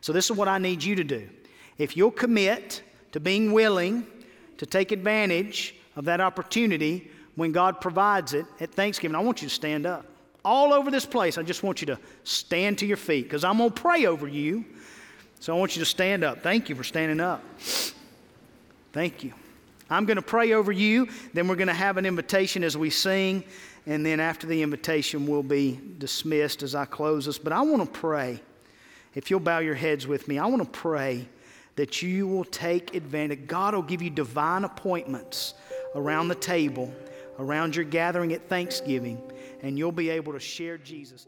So, 0.00 0.12
this 0.12 0.26
is 0.30 0.36
what 0.36 0.48
I 0.48 0.58
need 0.58 0.82
you 0.82 0.96
to 0.96 1.04
do. 1.04 1.28
If 1.78 1.96
you'll 1.96 2.10
commit 2.10 2.82
to 3.12 3.20
being 3.20 3.52
willing 3.52 4.06
to 4.58 4.66
take 4.66 4.92
advantage 4.92 5.74
of 5.96 6.04
that 6.06 6.20
opportunity 6.20 7.10
when 7.36 7.52
God 7.52 7.80
provides 7.80 8.34
it 8.34 8.46
at 8.60 8.72
Thanksgiving, 8.72 9.14
I 9.14 9.20
want 9.20 9.42
you 9.42 9.48
to 9.48 9.54
stand 9.54 9.86
up. 9.86 10.04
All 10.44 10.72
over 10.72 10.90
this 10.90 11.06
place, 11.06 11.38
I 11.38 11.42
just 11.42 11.62
want 11.62 11.80
you 11.80 11.86
to 11.86 11.98
stand 12.24 12.78
to 12.78 12.86
your 12.86 12.96
feet 12.96 13.24
because 13.24 13.44
I'm 13.44 13.58
going 13.58 13.70
to 13.70 13.80
pray 13.80 14.06
over 14.06 14.26
you. 14.26 14.64
So 15.38 15.54
I 15.54 15.58
want 15.58 15.76
you 15.76 15.80
to 15.80 15.86
stand 15.86 16.24
up. 16.24 16.42
Thank 16.42 16.68
you 16.68 16.74
for 16.74 16.84
standing 16.84 17.20
up. 17.20 17.42
Thank 18.92 19.24
you. 19.24 19.32
I'm 19.90 20.06
going 20.06 20.16
to 20.16 20.22
pray 20.22 20.52
over 20.52 20.70
you, 20.70 21.08
then 21.34 21.48
we're 21.48 21.56
going 21.56 21.68
to 21.68 21.74
have 21.74 21.96
an 21.96 22.06
invitation 22.06 22.62
as 22.62 22.76
we 22.76 22.90
sing, 22.90 23.44
and 23.86 24.06
then 24.06 24.20
after 24.20 24.46
the 24.46 24.62
invitation, 24.62 25.26
we'll 25.26 25.42
be 25.42 25.80
dismissed 25.98 26.62
as 26.62 26.74
I 26.74 26.84
close 26.84 27.26
us. 27.26 27.38
But 27.38 27.52
I 27.52 27.60
want 27.62 27.82
to 27.92 28.00
pray. 28.00 28.40
if 29.14 29.30
you'll 29.30 29.40
bow 29.40 29.58
your 29.58 29.74
heads 29.74 30.06
with 30.06 30.28
me, 30.28 30.38
I 30.38 30.46
want 30.46 30.62
to 30.62 30.78
pray 30.78 31.26
that 31.76 32.02
you 32.02 32.28
will 32.28 32.44
take 32.44 32.94
advantage. 32.94 33.46
God 33.46 33.74
will 33.74 33.82
give 33.82 34.02
you 34.02 34.10
divine 34.10 34.64
appointments 34.64 35.54
around 35.94 36.28
the 36.28 36.34
table, 36.34 36.94
around 37.38 37.74
your 37.74 37.84
gathering 37.84 38.32
at 38.32 38.48
Thanksgiving, 38.48 39.20
and 39.62 39.78
you'll 39.78 39.92
be 39.92 40.10
able 40.10 40.32
to 40.32 40.40
share 40.40 40.78
Jesus. 40.78 41.26